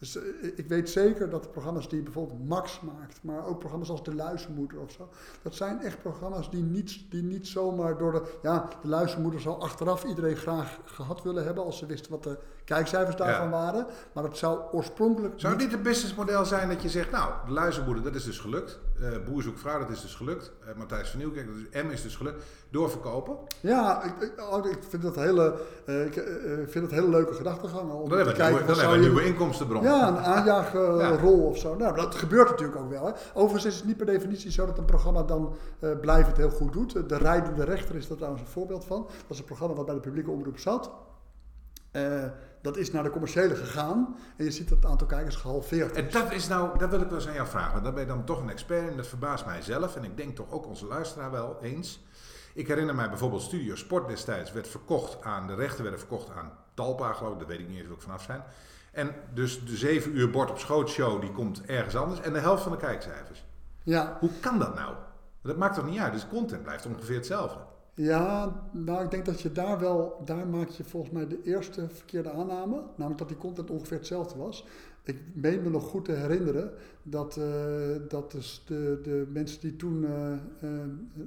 Dus 0.01 0.17
eh, 0.17 0.23
ik 0.57 0.69
weet 0.69 0.91
zeker 0.91 1.31
dat 1.31 1.43
de 1.43 1.49
programma's 1.49 1.89
die 1.89 2.03
bijvoorbeeld 2.03 2.49
Max 2.49 2.81
maakt, 2.81 3.19
maar 3.23 3.47
ook 3.47 3.59
programma's 3.59 3.91
als 3.91 4.05
De 4.05 4.15
Luizenmoeder 4.15 4.81
of 4.81 4.91
zo, 4.91 5.09
dat 5.43 5.55
zijn 5.55 5.81
echt 5.83 6.03
programma's 6.03 6.51
die 6.51 6.63
niet, 6.63 7.11
die 7.11 7.23
niet 7.23 7.47
zomaar 7.49 7.99
door 7.99 8.13
de. 8.13 8.39
Ja, 8.43 8.69
De 8.83 8.89
Luizenmoeder 8.89 9.41
zou 9.41 9.61
achteraf 9.61 10.05
iedereen 10.05 10.37
graag 10.37 10.79
gehad 10.85 11.23
willen 11.23 11.45
hebben 11.45 11.65
als 11.65 11.79
ze 11.79 11.87
wisten 11.87 12.11
wat 12.11 12.23
de 12.23 12.39
kijkcijfers 12.65 13.17
daarvan 13.17 13.45
Ja. 13.45 13.51
waren. 13.51 13.87
Maar 14.13 14.25
het 14.25 14.37
zou 14.37 14.61
oorspronkelijk. 14.73 15.35
Zou 15.37 15.57
niet- 15.57 15.63
dit 15.65 15.73
een 15.79 15.83
businessmodel 15.83 16.45
zijn 16.45 16.69
dat 16.69 16.83
je 16.83 16.89
zegt, 16.89 17.11
nou, 17.11 17.33
de 17.47 17.53
luizenmoeder, 17.53 18.03
dat 18.05 18.15
is 18.15 18.25
dus 18.25 18.39
gelukt. 18.39 18.79
Eh 19.01 19.09
boer 19.27 19.43
zoekt 19.43 19.61
vrouw, 19.61 19.79
dat 19.79 19.91
is 19.91 20.01
dus 20.01 20.15
gelukt. 20.15 20.53
Eh, 20.67 20.75
Matthijs 20.77 21.11
van 21.11 21.19
Nieuwkerk, 21.19 21.47
dat 21.47 21.57
is, 21.57 21.83
M 21.83 21.91
is 21.91 22.03
dus 22.03 22.17
gelukt. 22.17 22.43
Doorverkopen. 22.71 23.37
Ja, 23.61 24.03
ik, 24.03 24.17
ik, 24.23 24.33
oh, 24.53 24.67
ik 24.67 24.79
vind 24.89 25.03
dat 25.03 25.15
hele, 25.15 25.55
eh, 25.87 26.05
ik 26.05 26.13
vind 26.69 26.85
dat 26.85 26.91
hele 26.91 27.09
leuke 27.09 27.35
gedachtegangen. 27.35 27.95
Om 27.95 28.09
Dan 28.09 28.19
hebben 28.19 28.19
te 28.19 28.25
we, 28.25 28.31
een 28.31 28.35
kijken, 28.37 28.53
nieuwe- 28.53 28.67
dan 28.67 28.67
wat 28.67 28.77
hebben 28.77 28.99
we 29.01 29.07
een 29.07 29.13
nieuwe 29.13 29.27
inkomstenbron. 29.29 29.83
Ja, 29.83 30.09
een 30.09 30.19
aanjaagrol 30.19 31.39
Ja. 31.39 31.49
of 31.49 31.59
zo. 31.59 31.77
Nou, 31.77 31.95
dat 31.97 32.15
gebeurt 32.15 32.51
natuurlijk 32.51 32.79
ook 32.79 32.91
wel. 32.91 33.07
Hè. 33.07 33.13
Overigens 33.35 33.65
is 33.65 33.77
het 33.77 33.87
niet 33.87 33.97
per 33.97 34.07
definitie 34.07 34.51
zo 34.51 34.67
dat 34.67 34.79
een 34.79 34.85
programma 34.85 35.23
dan 35.23 35.55
blijvend 36.01 36.37
heel 36.37 36.51
goed 36.51 36.73
doet. 36.73 37.09
De 37.09 37.17
Rijdende 37.17 37.65
Rechter 37.65 37.95
is 37.95 38.07
daar 38.09 38.17
trouwens 38.17 38.43
een 38.45 38.53
voorbeeld 38.53 38.85
van. 38.85 39.03
Dat 39.03 39.13
is 39.29 39.39
een 39.39 39.45
programma 39.45 39.75
wat 39.75 39.87
bij 39.87 39.95
de 39.95 40.01
publieke 40.01 40.31
omroep 40.31 40.59
zat. 40.59 40.91
Eh, 41.91 42.25
dat 42.61 42.77
is 42.77 42.93
naar 42.93 43.03
de 43.03 43.11
commerciële 43.11 43.57
gegaan. 43.57 44.17
En 44.37 44.45
je 44.45 44.51
ziet 44.51 44.69
dat 44.69 44.79
het 44.79 44.91
aantal 44.91 45.07
kijkers 45.07 45.37
gehalveerd 45.37 45.97
En 45.97 46.07
is. 46.07 46.13
dat 46.13 46.33
is 46.33 46.49
nou, 46.49 46.79
dat 46.79 46.91
wil 46.91 47.01
ik 47.01 47.09
wel 47.09 47.19
eens 47.19 47.29
aan 47.29 47.35
jou 47.35 47.49
vragen. 47.49 47.73
Want 47.73 47.85
daar 47.85 47.93
ben 47.93 48.03
je 48.03 48.09
dan 48.09 48.25
toch 48.25 48.41
een 48.41 48.51
expert 48.51 48.91
in. 48.91 48.97
Dat 48.97 49.07
verbaast 49.07 49.47
mij 49.47 49.63
zelf. 49.63 49.97
En 49.97 50.05
ik 50.05 50.17
denk 50.17 50.37
toch 50.37 50.51
ook 50.51 50.67
onze 50.67 50.87
luisteraar 50.87 51.31
wel 51.31 51.59
eens. 51.63 52.05
Ik 52.55 52.69
herinner 52.69 52.95
mij 52.95 53.09
bijvoorbeeld 53.09 53.43
Studio 53.43 53.75
Sport 53.75 54.09
destijds 54.09 54.53
werd 54.53 54.69
verkocht 54.69 55.23
aan, 55.23 55.47
de 55.47 55.55
rechten 55.55 55.83
werden 55.83 56.01
verkocht 56.01 56.31
aan 56.31 56.53
Talpa 56.75 57.13
geloof 57.13 57.33
ik, 57.33 57.39
dat 57.39 57.49
weet 57.49 57.61
ik 57.61 57.69
niet 57.69 57.79
eens 57.79 57.89
of 57.89 57.95
ik 57.95 58.03
vanaf 58.03 58.23
zijn. 58.23 58.43
En 58.93 59.15
dus 59.35 59.65
de 59.65 59.77
7 59.77 60.17
uur 60.17 60.31
bord 60.31 60.51
op 60.51 60.59
schoot 60.59 60.89
show 60.89 61.21
die 61.21 61.33
komt 61.33 61.65
ergens 61.67 61.97
anders 61.97 62.21
en 62.21 62.33
de 62.33 62.39
helft 62.39 62.63
van 62.63 62.73
de 62.73 62.79
kijkcijfers. 62.79 63.45
Ja, 63.83 64.17
Hoe 64.21 64.31
kan 64.41 64.59
dat 64.59 64.75
nou? 64.75 64.95
Dat 65.43 65.57
maakt 65.57 65.75
toch 65.75 65.87
niet 65.87 65.99
uit? 65.99 66.13
Dus 66.13 66.29
content 66.29 66.63
blijft 66.63 66.87
ongeveer 66.87 67.17
hetzelfde. 67.17 67.59
Ja, 67.95 68.63
nou 68.73 69.05
ik 69.05 69.11
denk 69.11 69.25
dat 69.25 69.41
je 69.41 69.53
daar 69.53 69.79
wel, 69.79 70.23
daar 70.25 70.47
maak 70.47 70.69
je 70.69 70.85
volgens 70.85 71.13
mij 71.13 71.27
de 71.27 71.43
eerste 71.43 71.89
verkeerde 71.89 72.31
aanname. 72.31 72.83
Namelijk 72.97 73.19
dat 73.19 73.29
die 73.29 73.37
content 73.37 73.71
ongeveer 73.71 73.97
hetzelfde 73.97 74.39
was. 74.39 74.67
Ik 75.03 75.23
meen 75.35 75.63
me 75.63 75.71
nog 75.71 75.85
goed 75.85 76.05
te 76.05 76.13
herinneren 76.13 76.73
dat, 77.03 77.37
eh, 77.37 77.45
dat 78.09 78.31
dus 78.31 78.63
de, 78.67 79.01
de 79.03 79.27
mensen 79.33 79.61
die 79.61 79.77
toen 79.77 80.05
eh, 80.05 80.33
eh, 80.33 80.39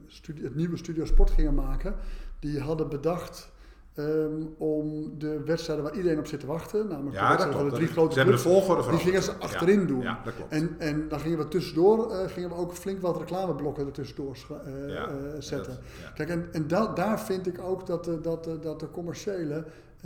studie- 0.07 0.43
het 0.43 0.55
nieuwe 0.55 0.77
Studio 0.77 1.05
Sport 1.05 1.29
gingen 1.31 1.53
maken, 1.53 1.95
die 2.39 2.59
hadden 2.59 2.89
bedacht 2.89 3.51
ehm, 3.93 4.41
om 4.57 5.11
de 5.17 5.41
wedstrijden 5.45 5.85
waar 5.85 5.95
iedereen 5.95 6.19
op 6.19 6.27
zit 6.27 6.39
te 6.39 6.45
wachten, 6.45 6.87
namelijk 6.87 7.15
de 7.15 7.21
Ja, 7.21 7.27
wedstrijden 7.27 7.59
van 7.61 7.69
de 7.69 7.75
drie 7.75 7.87
grote 7.87 8.15
hebben 8.15 8.35
de 8.35 8.41
clubs, 8.41 8.55
volgorde 8.57 8.89
die 8.89 8.99
gingen 8.99 9.23
ze 9.23 9.31
achterin 9.31 9.79
Ja, 9.79 9.85
doen. 9.85 10.01
Ja, 10.01 10.21
dat 10.23 10.35
klopt. 10.35 10.51
En, 10.51 10.75
en 10.77 11.07
dan 11.09 11.19
gingen 11.19 11.37
we 11.37 11.47
tussendoor 11.47 12.11
eh, 12.11 12.29
gingen 12.29 12.49
we 12.49 12.55
ook 12.55 12.73
flink 12.73 13.01
wat 13.01 13.17
reclameblokken 13.17 13.85
ertussendoor 13.85 14.35
scha- 14.37 14.61
eh, 14.65 14.95
eh, 15.03 15.07
zetten. 15.39 15.73
dat-. 15.73 16.13
Kijk, 16.13 16.29
en, 16.29 16.47
en 16.51 16.67
da- 16.67 16.93
daar 16.93 17.19
vind 17.21 17.47
ik 17.47 17.59
ook 17.61 17.85
dat 17.87 18.03
de, 18.03 18.21
dat 18.21 18.43
de, 18.43 18.59
dat 18.59 18.79
de 18.79 18.91
commerciële, 18.91 19.65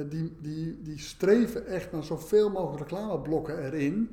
die, 0.10 0.36
die, 0.42 0.80
die 0.84 1.00
streven 1.00 1.66
echt 1.66 1.92
naar 1.92 2.04
zoveel 2.04 2.50
mogelijk 2.50 2.90
reclameblokken 2.90 3.64
erin. 3.66 4.10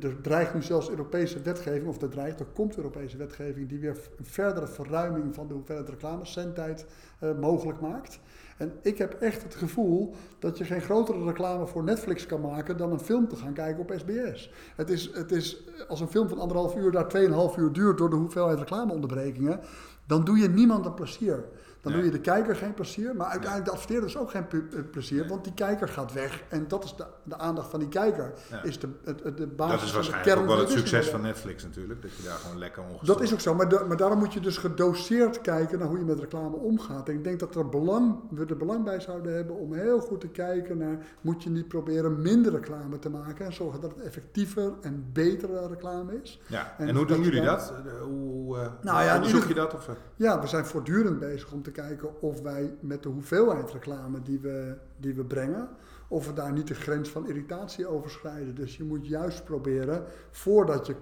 Er 0.00 0.20
dreigt 0.20 0.54
nu 0.54 0.62
zelfs 0.62 0.90
Europese 0.90 1.42
wetgeving, 1.42 1.86
of 1.86 2.02
er 2.02 2.08
dreigt, 2.08 2.40
er 2.40 2.46
komt 2.46 2.76
Europese 2.76 3.16
wetgeving 3.16 3.68
die 3.68 3.78
weer 3.78 3.98
een 4.18 4.24
verdere 4.24 4.66
verruiming 4.66 5.34
van 5.34 5.48
de 5.48 5.54
hoeveelheid 5.54 5.88
reclamecentheid 5.88 6.86
eh 7.18 7.38
mogelijk 7.40 7.80
maakt. 7.80 8.20
En 8.58 8.72
ik 8.82 8.98
heb 8.98 9.12
echt 9.12 9.42
het 9.42 9.54
gevoel 9.54 10.14
dat 10.38 10.58
je 10.58 10.64
geen 10.64 10.80
grotere 10.80 11.24
reclame 11.24 11.66
voor 11.66 11.84
Netflix 11.84 12.26
kan 12.26 12.40
maken 12.40 12.76
dan 12.76 12.92
een 12.92 13.00
film 13.00 13.28
te 13.28 13.36
gaan 13.36 13.52
kijken 13.52 13.82
op 13.82 13.92
SBS. 13.96 14.52
Het 14.76 14.90
is, 14.90 15.10
het 15.12 15.32
is 15.32 15.68
als 15.88 16.00
een 16.00 16.08
film 16.08 16.28
van 16.28 16.38
anderhalf 16.38 16.76
uur 16.76 16.90
daar 16.90 17.16
2,5 17.52 17.58
uur 17.58 17.72
duurt 17.72 17.98
door 17.98 18.10
de 18.10 18.16
hoeveelheid 18.16 18.58
reclameonderbrekingen, 18.58 19.60
dan 20.06 20.24
doe 20.24 20.38
je 20.38 20.48
niemand 20.48 20.86
een 20.86 20.94
plezier. 20.94 21.44
Dan 21.80 21.92
doe 21.92 22.04
je 22.04 22.10
de 22.10 22.20
kijker 22.20 22.56
geen 22.56 22.74
plezier, 22.74 23.16
maar 23.16 23.26
uiteindelijk 23.26 23.64
de 23.64 23.70
adverteerders 23.76 24.16
ook 24.16 24.30
geen 24.30 24.46
eh, 24.50 24.58
plezier, 24.90 25.28
want 25.28 25.44
die 25.44 25.54
kijker 25.54 25.88
gaat 25.88 26.12
weg. 26.12 26.42
En 26.48 26.64
dat 26.68 26.84
is 26.84 26.94
de, 26.96 27.04
de 27.22 27.38
aandacht 27.38 27.70
van 27.70 27.78
die 27.80 27.88
kijker, 27.88 28.32
is 28.62 28.78
de, 28.78 28.88
het- 29.04 29.36
de 29.36 29.46
basis 29.46 29.56
Dat 29.56 29.82
is 29.82 29.90
van 29.90 30.02
de 30.02 30.10
waarschijnlijk 30.10 30.38
ook 30.40 30.46
wel 30.46 30.58
het 30.58 30.68
de 30.68 30.78
succes 30.78 31.08
van 31.08 31.20
Netflix 31.20 31.62
natuurlijk. 31.64 32.02
Dat 32.02 32.16
je 32.16 32.22
daar 32.22 32.36
gewoon 32.36 32.58
lekker 32.58 32.82
ongestoord... 32.82 33.06
Dat 33.06 33.20
is 33.20 33.32
ook 33.32 33.40
zo, 33.40 33.54
maar, 33.54 33.86
maar 33.88 33.96
daarom 33.96 34.18
moet 34.18 34.32
je 34.32 34.40
dus 34.40 34.56
gedoseerd 34.56 35.40
kijken 35.40 35.78
naar 35.78 35.88
hoe 35.88 35.98
je 35.98 36.04
met 36.04 36.18
reclame 36.20 36.56
omgaat. 36.56 37.08
En 37.08 37.14
ik 37.14 37.24
denk 37.24 37.40
dat 37.40 37.54
er 37.54 37.68
belang, 37.68 38.16
we 38.30 38.44
er 38.46 38.56
belang 38.56 38.84
bij 38.84 39.00
zouden 39.00 39.34
hebben 39.34 39.56
om 39.56 39.72
heel 39.74 40.00
goed 40.00 40.20
te 40.20 40.28
kijken 40.28 40.78
naar, 40.78 40.98
moet 41.20 41.42
je 41.42 41.50
niet 41.50 41.68
proberen 41.68 42.22
minder 42.22 42.52
reclame 42.52 42.98
te 42.98 43.10
maken 43.10 43.46
en 43.46 43.52
zorgen 43.52 43.80
dat 43.80 43.90
het 43.90 44.00
effectiever 44.00 44.72
en 44.80 45.06
betere 45.12 45.66
reclame 45.68 46.20
is. 46.22 46.40
Ja, 46.46 46.74
En 46.78 46.88
en, 46.88 46.96
hoe 46.96 47.06
doen 47.06 47.22
jullie 47.22 47.42
dat? 47.42 47.72
Eh, 47.86 47.92
Hoe, 48.02 48.58
eh, 48.58 48.66
Nou 48.82 49.04
ja, 49.04 49.14
onderzoek 49.14 49.44
je 49.44 49.54
dat? 49.54 49.74
Of? 49.74 49.88
Ja, 50.16 50.40
we 50.40 50.46
zijn 50.46 50.66
voortdurend 50.66 51.18
bezig 51.18 51.52
om 51.52 51.62
te 51.72 51.80
kijken 51.80 52.20
of 52.20 52.40
wij 52.40 52.74
met 52.80 53.02
de 53.02 53.08
hoeveelheid 53.08 53.72
reclame 53.72 54.22
die 54.22 54.40
we, 54.40 54.74
die 54.96 55.14
we 55.14 55.24
brengen, 55.24 55.68
of 56.08 56.26
we 56.26 56.32
daar 56.32 56.52
niet 56.52 56.68
de 56.68 56.74
grens 56.74 57.08
van 57.10 57.28
irritatie 57.28 57.86
overschrijden. 57.86 58.54
Dus 58.54 58.76
je 58.76 58.84
moet 58.84 59.06
juist 59.06 59.44
proberen, 59.44 60.04
voordat 60.30 60.86
je... 60.86 60.94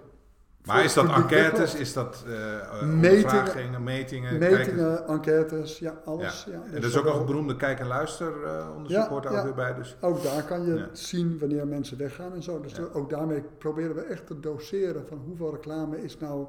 maar 0.64 0.85
is 0.85 0.94
dat 0.94 1.08
enquêtes? 1.12 1.75
Is 1.75 1.92
dat 1.92 2.25
eh 2.26 2.54
eh, 2.58 2.82
Metingen. 2.88 3.82
metingen? 3.82 4.38
Metingen, 4.38 5.06
enquêtes, 5.06 5.78
ja, 5.78 6.00
alles. 6.04 6.44
Ja. 6.44 6.52
Ja. 6.52 6.58
Dus 6.64 6.75
En 6.75 6.80
dat 6.80 6.90
is 6.90 6.96
ook 6.96 7.04
nog 7.04 7.18
een 7.20 7.26
beroemde 7.26 7.56
kijk- 7.56 7.80
en 7.80 7.87
luisteronderzoek 7.87 9.02
Ja, 9.02 9.08
hoort 9.08 9.23
daar 9.23 9.32
ja. 9.32 9.38
ook 9.38 9.44
weer 9.44 9.54
bij. 9.54 9.75
Dus. 9.75 9.96
Ook 10.00 10.23
daar 10.23 10.42
kan 10.44 10.64
je 10.64 10.88
zien 10.92 11.38
wanneer 11.38 11.66
mensen 11.66 11.99
weggaan 11.99 12.32
en 12.35 12.42
zo. 12.42 12.61
Dus 12.61 12.80
ook 12.92 13.11
daarmee 13.11 13.42
proberen 13.58 13.94
we 13.94 14.00
echt 14.02 14.26
te 14.26 14.40
doseren 14.40 15.06
van 15.06 15.18
hoeveel 15.26 15.50
reclame 15.50 16.02
is 16.02 16.18
nou 16.18 16.46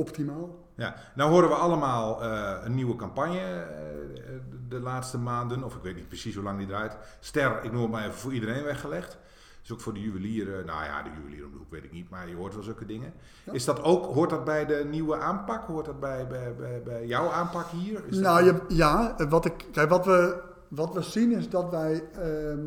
optimaal. 0.00 0.58
Ja. 0.74 0.94
Nou 1.14 1.30
horen 1.30 1.48
we 1.48 1.54
allemaal 1.54 2.22
eh, 2.22 2.52
een 2.64 2.74
nieuwe 2.74 2.96
campagne 2.96 3.38
eh, 3.40 4.32
de 4.68 4.80
laatste 4.80 5.18
maanden, 5.18 5.64
of 5.64 5.74
ik 5.76 5.82
weet 5.82 5.96
niet 5.96 6.08
precies 6.08 6.34
hoe 6.34 6.44
lang 6.44 6.58
die 6.58 6.66
draait. 6.66 6.96
Ster, 7.20 7.64
ik 7.64 7.72
noem 7.72 7.82
het 7.82 7.90
maar 7.90 8.02
even, 8.04 8.14
voor 8.18 8.32
iedereen 8.32 8.64
weggelegd. 8.64 9.18
Dus 9.60 9.72
ook 9.72 9.80
voor 9.80 9.94
de 9.94 10.00
juwelieren, 10.00 10.66
nou 10.66 10.84
ja, 10.84 11.02
de 11.02 11.10
juwelieren 11.16 11.46
om 11.46 11.52
de 11.52 11.58
hoek 11.58 11.70
weet 11.70 11.84
ik 11.84 11.92
niet, 11.92 12.10
maar 12.10 12.28
je 12.28 12.34
hoort 12.36 12.54
wel 12.54 12.62
zulke 12.62 12.86
dingen. 12.86 13.12
Ja. 13.44 13.52
Is 13.52 13.64
dat 13.64 13.82
ook, 13.82 14.04
hoort 14.14 14.30
dat 14.30 14.44
bij 14.44 14.66
de 14.66 14.86
nieuwe 14.90 15.16
aanpak? 15.16 15.66
Hoort 15.66 15.86
dat 15.86 16.00
bij, 16.00 16.26
bij, 16.26 16.54
bij, 16.54 16.82
bij 16.82 17.06
jouw 17.06 17.28
aanpak 17.30 17.66
hier? 17.66 18.02
Is 18.06 18.14
dat- 18.14 18.24
Nou 18.24 18.44
je, 18.44 18.60
ja, 18.68 19.14
eh, 19.18 19.28
wat, 19.30 19.44
ik, 19.44 19.64
kijk, 19.72 19.88
wat, 19.90 20.04
we, 20.06 20.40
wat 20.68 20.94
we 20.94 21.02
zien 21.02 21.32
is 21.32 21.48
dat 21.48 21.70
wij 21.70 22.04
ehm, 22.12 22.58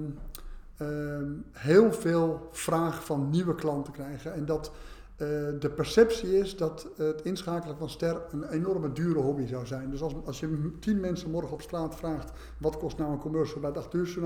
ehm, 0.78 1.32
heel 1.52 1.92
veel 1.94 2.50
vraag 2.52 3.06
van 3.06 3.30
nieuwe 3.30 3.56
klanten 3.56 3.94
krijgen. 3.94 4.34
En 4.34 4.46
dat 4.46 4.72
eh, 5.15 5.27
de 5.60 5.70
perceptie 5.75 6.38
is 6.39 6.58
dat 6.58 6.88
het 6.96 7.22
inschakelen 7.22 7.77
van 7.77 7.89
ster 7.89 8.22
een 8.32 8.50
enorme 8.50 8.91
dure 8.91 9.20
hobby 9.20 9.46
zou 9.46 9.65
zijn. 9.65 9.89
Dus 9.89 10.01
als, 10.01 10.13
als 10.25 10.39
je 10.39 10.72
tien 10.79 11.00
mensen 11.00 11.29
morgen 11.29 11.53
op 11.53 11.62
straat 11.62 11.96
vraagt 11.96 12.32
wat 12.58 12.77
kost 12.77 12.98
nou 12.98 13.12
een 13.12 13.20
commercial 13.20 13.60
bij 13.60 13.70
het 13.70 13.79
8 13.79 13.93
uur 13.93 14.20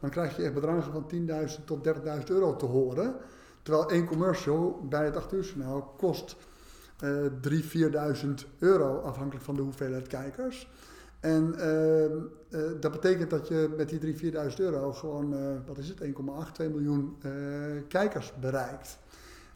dan 0.00 0.10
krijg 0.10 0.36
je 0.36 0.42
echt 0.42 0.54
bedragen 0.54 0.92
van 0.92 1.10
10.000 1.58 1.64
tot 1.64 1.88
30.000 1.88 1.92
euro 2.26 2.56
te 2.56 2.64
horen. 2.64 3.14
Terwijl 3.62 3.90
één 3.90 4.06
commercial 4.06 4.86
bij 4.88 5.04
het 5.04 5.16
8 5.16 5.32
uur 5.32 5.54
kost 5.96 6.36
eh 6.96 7.26
3.000, 7.40 7.64
4.000 8.24 8.58
euro 8.58 8.98
afhankelijk 8.98 9.44
van 9.44 9.54
de 9.54 9.62
hoeveelheid 9.62 10.06
kijkers. 10.06 10.70
En 11.20 11.54
ehm, 11.58 12.12
eh, 12.50 12.80
dat 12.80 12.92
betekent 12.92 13.30
dat 13.30 13.48
je 13.48 13.74
met 13.76 13.88
die 13.88 13.98
3.000, 13.98 14.18
4.000 14.18 14.60
euro 14.60 14.92
gewoon, 14.92 15.34
eh, 15.34 15.40
wat 15.66 15.78
is 15.78 15.88
het, 15.88 16.00
1,8, 16.00 16.54
2 16.54 16.68
miljoen 16.68 17.16
kijkers 17.88 18.32
bereikt. 18.40 18.98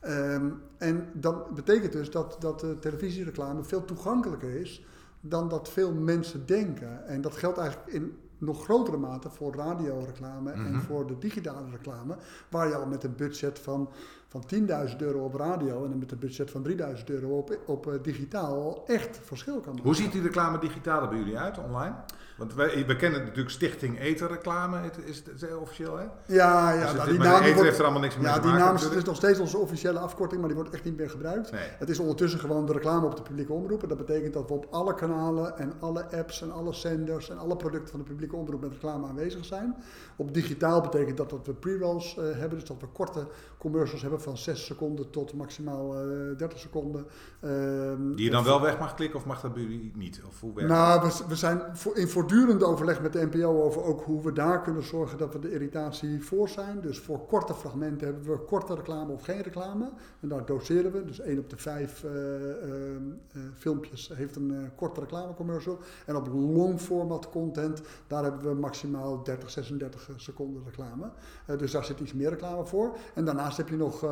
Ehm, 0.00 0.50
en 0.78 1.08
dat 1.12 1.54
betekent 1.54 1.92
dus 1.92 2.10
dat, 2.10 2.36
dat 2.38 2.60
de 2.60 2.78
televisiereclame 2.78 3.64
veel 3.64 3.84
toegankelijker 3.84 4.54
is 4.54 4.84
dan 5.20 5.48
dat 5.48 5.68
veel 5.70 5.92
mensen 5.92 6.46
denken. 6.46 7.06
En 7.06 7.20
dat 7.20 7.36
geldt 7.36 7.58
eigenlijk 7.58 7.92
in 7.92 8.16
nog 8.38 8.64
grotere 8.64 8.96
mate 8.96 9.30
voor 9.30 9.54
radioreclame 9.54 10.50
en 10.50 10.70
Mhm. 10.72 10.80
voor 10.80 11.06
de 11.06 11.18
digitale 11.18 11.70
reclame, 11.70 12.16
waar 12.50 12.68
je 12.68 12.74
al 12.74 12.86
met 12.86 13.04
een 13.04 13.14
budget 13.16 13.58
van, 13.58 13.88
van 14.28 14.46
10.000 14.46 15.02
euro 15.02 15.24
op 15.24 15.34
radio 15.34 15.84
en 15.84 15.98
met 15.98 16.12
een 16.12 16.18
budget 16.18 16.50
van 16.50 16.62
3.000 16.62 17.10
euro 17.10 17.38
op, 17.38 17.58
op 17.66 17.86
eh, 17.86 17.94
digitaal 18.02 18.54
al 18.54 18.84
echt 18.86 19.18
verschil 19.22 19.54
kan 19.60 19.68
maken. 19.72 19.84
Hoe 19.84 19.94
ziet 19.94 20.12
die 20.12 20.22
reclame 20.22 20.58
digitaal 20.58 21.08
bij 21.08 21.18
jullie 21.18 21.38
uit, 21.38 21.58
online? 21.58 21.94
Want 22.40 22.54
wij, 22.54 22.86
we 22.86 22.96
kennen 22.96 23.20
natuurlijk 23.20 23.50
Stichting 23.50 24.00
Etenreclame, 24.00 24.76
het- 24.78 24.98
is 25.04 25.22
het 25.40 25.56
officieel 25.56 25.96
hè? 25.96 26.04
Ja, 26.26 26.72
ja, 26.72 26.80
Dus 26.86 26.92
nou, 26.94 27.10
die 27.10 27.18
naam 27.18 27.34
eten 27.34 27.44
wordt- 27.46 27.62
heeft 27.62 27.78
er 27.78 27.82
allemaal 27.84 28.00
niks 28.02 28.16
meer 28.16 28.24
Ja, 28.24 28.30
mee 28.30 28.40
te 28.40 28.46
die 28.46 28.56
maken 28.58 28.74
naam 28.88 28.96
is, 28.98 29.04
nog 29.04 29.16
steeds 29.16 29.38
onze 29.38 29.58
officiële 29.58 29.98
afkorting, 29.98 30.40
maar 30.40 30.48
die 30.48 30.58
wordt 30.58 30.74
echt 30.74 30.84
niet 30.84 30.96
meer 30.96 31.10
gebruikt. 31.10 31.50
Nee. 31.52 31.60
Het 31.78 31.88
is 31.88 31.98
ondertussen 31.98 32.40
gewoon 32.40 32.66
de 32.66 32.72
reclame 32.72 33.06
op 33.06 33.16
de 33.16 33.22
publieke 33.22 33.52
omroep. 33.52 33.82
En 33.82 33.88
dat 33.88 33.98
betekent 33.98 34.32
dat 34.34 34.48
we 34.48 34.54
op 34.54 34.66
alle 34.70 34.94
kanalen 34.94 35.58
en 35.58 35.72
alle 35.80 36.10
apps 36.16 36.42
en 36.42 36.52
alle 36.52 36.72
zenders 36.74 37.30
en 37.30 37.38
alle 37.38 37.56
producten 37.56 37.88
van 37.90 37.98
de 37.98 38.04
publieke 38.04 38.36
omroep 38.36 38.60
met 38.60 38.72
reclame 38.72 39.06
aanwezig 39.06 39.44
zijn. 39.44 39.76
Op 40.16 40.34
digitaal 40.34 40.80
betekent 40.80 41.16
dat 41.16 41.30
dat 41.30 41.46
we 41.46 41.52
pre-rolls 41.54 42.16
eh, 42.18 42.24
hebben, 42.24 42.58
dus 42.58 42.68
dat 42.68 42.76
we 42.80 42.86
korte 42.86 43.26
commercials 43.58 44.02
hebben 44.02 44.20
van 44.20 44.36
6 44.38 44.64
seconden 44.66 45.10
tot 45.10 45.34
maximaal 45.34 45.94
eh 45.94 46.36
30 46.36 46.58
seconden. 46.58 47.06
Ehm, 47.40 48.14
Die 48.14 48.24
je 48.24 48.30
dan 48.30 48.44
wel 48.44 48.60
weg 48.60 48.78
mag 48.78 48.94
klikken 48.94 49.18
of 49.18 49.24
mag 49.26 49.40
dat 49.40 49.52
bij 49.52 49.62
jullie 49.62 49.92
niet? 49.94 50.20
Of 50.28 50.40
hoe 50.40 50.54
werkt 50.54 50.70
nou, 50.70 51.00
we, 51.02 51.24
we 51.28 51.34
zijn 51.36 51.60
voor- 51.72 51.96
in 51.96 52.08
voortdurend 52.30 52.62
overleg 52.62 53.02
met 53.02 53.12
de 53.12 53.28
NPO 53.30 53.62
over 53.62 53.84
ook 53.84 54.02
hoe 54.02 54.22
we 54.22 54.32
daar 54.32 54.62
kunnen 54.62 54.82
zorgen 54.82 55.18
dat 55.18 55.32
we 55.32 55.38
de 55.38 55.52
irritatie 55.52 56.24
voor 56.24 56.48
zijn. 56.48 56.80
Dus 56.80 56.98
voor 56.98 57.26
korte 57.26 57.54
fragmenten 57.54 58.06
hebben 58.06 58.24
we 58.24 58.38
korte 58.38 58.74
reclame 58.74 59.12
of 59.12 59.22
geen 59.22 59.40
reclame. 59.42 59.90
En 60.20 60.28
daar 60.28 60.44
doseren 60.44 60.92
we. 60.92 61.04
Dus 61.04 61.20
één 61.20 61.38
op 61.38 61.50
de 61.50 61.56
vijf 61.56 62.04
eh, 62.04 62.10
eh, 62.12 62.94
eh, 62.94 63.40
filmpjes 63.54 64.10
heeft 64.14 64.36
een 64.36 64.70
korte 64.76 65.00
reclamecommercial. 65.00 65.78
En 66.06 66.16
op 66.16 66.28
long 66.32 66.80
format 66.80 67.28
content, 67.30 67.82
daar 68.06 68.22
hebben 68.22 68.42
we 68.42 68.54
maximaal 68.54 69.22
30, 69.22 69.50
36 69.50 70.10
seconden 70.16 70.62
reclame. 70.64 71.10
Dus 71.58 71.72
daar 71.72 71.84
zit 71.84 72.00
iets 72.00 72.12
meer 72.12 72.30
reclame 72.30 72.64
voor. 72.64 72.96
En 73.14 73.24
daarnaast 73.24 73.56
heb 73.56 73.68
je 73.68 73.76
nog 73.76 74.06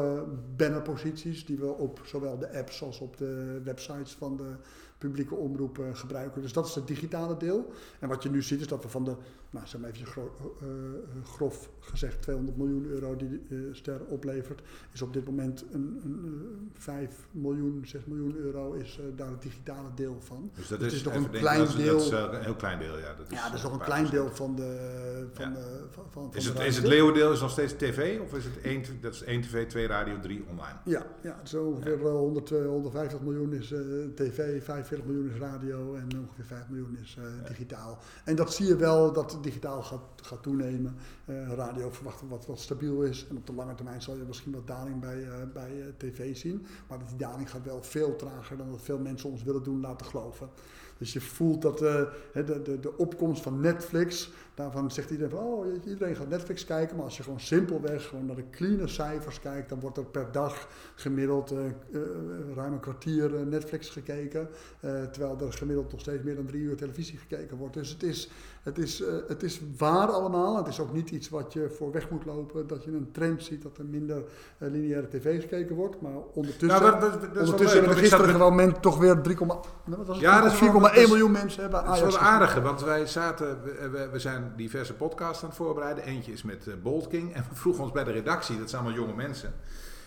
bannerposities 0.57 1.47
die 1.47 1.59
we 1.59 1.67
op 1.67 2.01
zowel 2.05 2.39
de 2.39 2.59
apps 2.59 2.83
als 2.83 3.01
op 3.01 3.17
de 3.17 3.61
websites 3.65 4.15
van 4.15 4.37
de 4.37 4.53
publieke 4.99 5.35
omroep 5.35 5.79
eh, 5.79 5.85
gebruiken. 5.93 6.43
Dus 6.43 6.53
dat 6.53 6.67
is 6.67 6.75
het 6.75 6.87
digitale 6.87 7.37
deel. 7.37 7.73
En 7.99 8.09
wat 8.09 8.23
je 8.23 8.31
nu 8.31 8.43
ziet 8.43 8.61
is 8.61 8.67
dat 8.67 8.83
we 8.83 8.89
van 8.89 9.05
de, 9.05 9.15
nou 9.51 9.67
zeg 9.67 9.81
maar 9.81 9.91
even 9.91 10.07
gro- 10.07 10.35
eh, 10.61 10.67
eh, 10.69 11.25
grof 11.25 11.71
gezegd, 11.81 12.23
200 12.23 12.57
miljoen 12.57 12.85
euro 12.87 13.17
die 13.17 13.41
ster 13.73 14.01
oplevert, 14.09 14.63
is 14.93 15.03
op 15.03 15.13
dit 15.13 15.25
moment 15.27 15.65
een, 15.73 16.01
een, 16.05 16.21
eh, 16.75 16.81
5 16.81 17.27
miljoen, 17.31 17.83
6 17.87 18.05
miljoen 18.05 18.37
euro 18.37 18.73
is 18.73 19.01
daar 19.17 19.31
het 19.31 19.43
digitale 19.43 19.89
deel 19.95 20.17
van. 20.21 20.51
Dus 20.55 20.69
dat 20.69 20.81
is, 20.83 20.93
is 20.95 21.03
nog 21.03 21.15
een 21.15 21.31
klein 21.31 21.59
dat 21.59 21.69
is, 21.69 21.75
deel. 21.77 21.97
Dat 22.11 22.33
is 22.33 22.37
een 22.39 22.43
heel 22.45 22.55
klein 22.57 22.79
deel, 22.79 22.99
ja. 22.99 23.15
Dat 23.15 23.27
is, 23.31 23.37
Ja, 23.39 23.45
dat 23.49 23.55
is 23.57 23.63
nog 23.63 23.73
een 23.73 23.79
klein 23.85 24.07
procent. 24.07 24.27
deel 24.27 24.37
van 24.37 24.57
de. 24.57 25.27
Van 25.33 25.49
Ja. 25.51 25.55
de 25.55 25.85
van, 25.91 26.05
van, 26.11 26.31
Is 26.35 26.45
het, 26.45 26.57
de 26.57 26.65
is 26.67 26.77
het 26.77 26.87
leeuwendeel 26.87 27.33
is 27.33 27.41
nog 27.41 27.51
steeds 27.51 27.73
tv 27.77 28.21
of 28.21 28.35
is 28.35 28.45
het 28.45 28.61
1, 28.63 28.83
dat 29.01 29.15
is 29.15 29.23
1 29.23 29.41
tv, 29.41 29.67
2 29.67 29.87
radio, 29.87 30.21
3 30.21 30.45
online? 30.51 30.79
Ja, 30.85 31.07
ja, 31.23 31.35
het 31.39 31.47
is 31.47 31.55
ongeveer 31.55 32.07
eh, 32.07 32.11
100, 32.13 32.51
eh, 32.51 32.67
150 32.67 33.21
miljoen 33.21 33.53
is 33.53 33.73
eh, 33.73 33.81
tv, 34.15 34.63
50 34.65 34.87
45 34.89 35.07
miljoen 35.07 35.31
is 35.35 35.41
radio 35.41 35.95
en 35.95 36.19
ongeveer 36.19 36.45
5 36.45 36.69
miljoen 36.69 36.99
is 37.03 37.19
digitaal. 37.49 37.99
En 38.25 38.37
dat 38.37 38.55
zie 38.55 38.67
je 38.67 38.77
wel 38.77 39.13
dat 39.13 39.39
digitaal 39.43 39.83
gaat, 39.83 40.01
gaat 40.23 40.43
toenemen. 40.43 40.97
radio 41.57 41.91
verwachten 41.91 42.29
wat, 42.29 42.47
wat 42.47 42.61
stabiel 42.61 43.03
is. 43.03 43.27
En 43.31 43.37
op 43.37 43.47
de 43.47 43.53
lange 43.53 43.75
termijn 43.75 44.03
zal 44.03 44.17
je 44.17 44.23
misschien 44.27 44.53
wat 44.53 44.67
daling 44.67 45.01
bij, 45.01 45.49
bij 45.53 45.95
tv 45.97 46.37
zien. 46.37 46.67
Maar 46.89 46.99
die 46.99 47.17
daling 47.17 47.51
gaat 47.51 47.65
wel 47.65 47.83
veel 47.83 48.17
trager 48.17 48.57
dan 48.57 48.71
dat 48.71 48.83
veel 48.83 48.99
mensen 48.99 49.31
ons 49.31 49.43
willen 49.43 49.63
doen 49.63 49.81
laten 49.81 50.07
geloven. 50.07 50.49
Dus 50.99 51.13
je 51.13 51.21
voelt 51.21 51.63
dat 51.63 51.79
de, 51.79 52.13
de, 52.33 52.79
de 52.81 52.97
opkomst 52.97 53.43
van 53.43 53.61
Netflix, 53.61 54.31
daarvan 54.59 54.91
zegt 54.91 55.11
iedereen 55.11 55.31
van, 55.31 55.45
oh, 55.45 55.67
iedereen 55.87 56.17
gaat 56.17 56.29
Netflix 56.29 56.65
kijken. 56.65 56.97
Maar 56.97 57.05
als 57.05 57.17
je 57.17 57.23
gewoon 57.23 57.41
simpelweg 57.41 58.07
gewoon 58.07 58.27
naar 58.27 58.37
de 58.37 58.51
clean 58.51 58.89
cijfers 58.89 59.41
kijkt, 59.41 59.69
dan 59.69 59.81
wordt 59.81 59.97
er 59.97 60.05
per 60.05 60.33
dag 60.33 60.69
gemiddeld 60.95 61.53
uh, 61.53 61.59
ruim 62.55 62.73
een 62.73 62.81
kwartier 62.81 63.47
Netflix 63.47 63.89
gekeken. 63.89 64.49
terwijl 64.81 65.37
er 65.41 65.53
gemiddeld 65.53 65.91
nog 65.91 66.01
steeds 66.01 66.23
meer 66.23 66.35
dan 66.35 66.47
drie 66.47 66.63
uur 66.63 66.77
televisie 66.77 67.19
gekeken 67.19 67.57
wordt. 67.57 67.75
Dus 67.75 67.91
het 67.91 68.03
is, 68.03 68.31
het 68.63 68.79
is, 68.79 69.03
het 69.27 69.43
is 69.43 69.61
waar 69.77 70.09
allemaal. 70.09 70.57
Het 70.57 70.67
is 70.67 70.81
ook 70.81 70.93
niet 70.93 71.11
iets 71.11 71.29
wat 71.29 71.53
je 71.53 71.71
voor 71.71 71.93
weg 71.93 72.11
moet 72.11 72.25
lopen, 72.25 72.67
dat 72.67 72.85
je 72.85 72.91
een 72.91 73.11
trend 73.13 73.43
ziet 73.43 73.63
dat 73.63 73.79
er 73.79 73.85
minder 73.85 74.23
lineaire 74.59 75.09
tv 75.09 75.41
gekeken 75.41 75.77
wordt. 75.77 76.01
Maar 76.01 76.17
ondertussen, 76.35 76.81
nou, 76.81 77.01
dat, 77.01 77.01
dat, 77.01 77.21
dat 77.21 77.43
ondertussen 77.43 77.79
hebben 77.79 77.97
we 77.97 78.03
gisteren 78.03 78.31
gewoon 78.31 78.81
toch 78.81 78.99
weer 78.99 79.21
3, 79.21 79.37
ja, 80.19 80.41
dat 80.41 80.53
is 80.53 80.59
4,1 80.59 81.09
miljoen 81.09 81.31
mensen 81.31 81.63
hebben. 81.63 81.85
Dat 81.85 81.95
is 81.95 82.01
wel 82.01 82.19
aardige, 82.19 82.61
want 82.61 82.83
wij 82.83 83.07
zaten, 83.07 83.63
we, 83.63 84.09
we, 84.13 84.19
zijn 84.19 84.48
diverse 84.57 84.95
podcasts 84.95 85.43
aan 85.43 85.49
het 85.49 85.59
voorbereiden. 85.59 86.05
Eentje 86.05 86.33
is 86.33 86.43
met 86.43 86.67
uh, 86.67 86.75
Bold 86.83 87.09
King. 87.09 87.35
En 87.35 87.45
we 87.49 87.55
vroegen 87.55 87.83
ons 87.83 87.93
bij 87.93 88.05
de 88.05 88.11
redactie, 88.11 88.59
dat 88.59 88.71
zijn 88.71 88.83
allemaal 88.83 89.01
jonge 89.01 89.15
mensen, 89.15 89.55